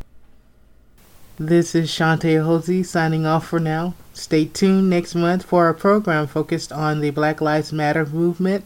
This 1.36 1.74
is 1.74 1.88
Shantae 1.90 2.44
Hosey 2.44 2.84
signing 2.84 3.24
off 3.24 3.46
for 3.46 3.60
now. 3.60 3.94
Stay 4.12 4.44
tuned 4.44 4.90
next 4.90 5.14
month 5.14 5.44
for 5.44 5.66
our 5.66 5.74
program 5.74 6.26
focused 6.26 6.72
on 6.72 7.00
the 7.00 7.10
Black 7.10 7.40
Lives 7.40 7.72
Matter 7.72 8.04
movement 8.04 8.64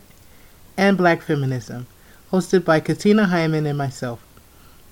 and 0.77 0.97
black 0.97 1.23
feminism, 1.23 1.87
hosted 2.31 2.65
by 2.65 2.81
Katina 2.81 3.27
Hyman 3.27 3.67
and 3.67 3.77
myself. 3.77 4.25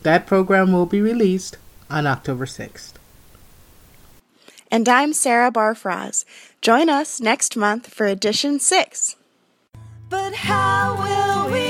That 0.03 0.27
program 0.27 0.73
will 0.73 0.87
be 0.87 1.01
released 1.01 1.57
on 1.89 2.07
October 2.07 2.47
6th. 2.47 2.93
And 4.71 4.89
I'm 4.89 5.13
Sarah 5.13 5.51
Barfraz. 5.51 6.25
Join 6.63 6.89
us 6.89 7.21
next 7.21 7.57
month 7.57 7.93
for 7.93 8.07
edition 8.07 8.61
6. 8.61 9.17
But 10.09 10.35
how 10.35 10.97
will 10.97 11.53
we 11.53 11.70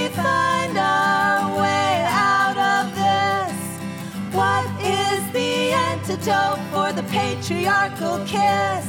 patriarchal 7.51 8.19
kiss? 8.27 8.87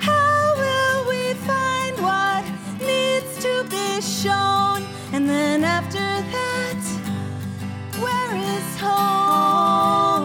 How 0.00 0.54
will 0.56 1.08
we 1.08 1.34
find 1.34 1.96
what 2.02 2.44
needs 2.80 3.38
to 3.44 3.64
be 3.70 4.00
shown? 4.00 4.82
And 5.12 5.28
then 5.28 5.62
after 5.62 5.98
that, 5.98 6.82
where 8.00 8.34
is 8.34 8.78
home? 8.80 10.19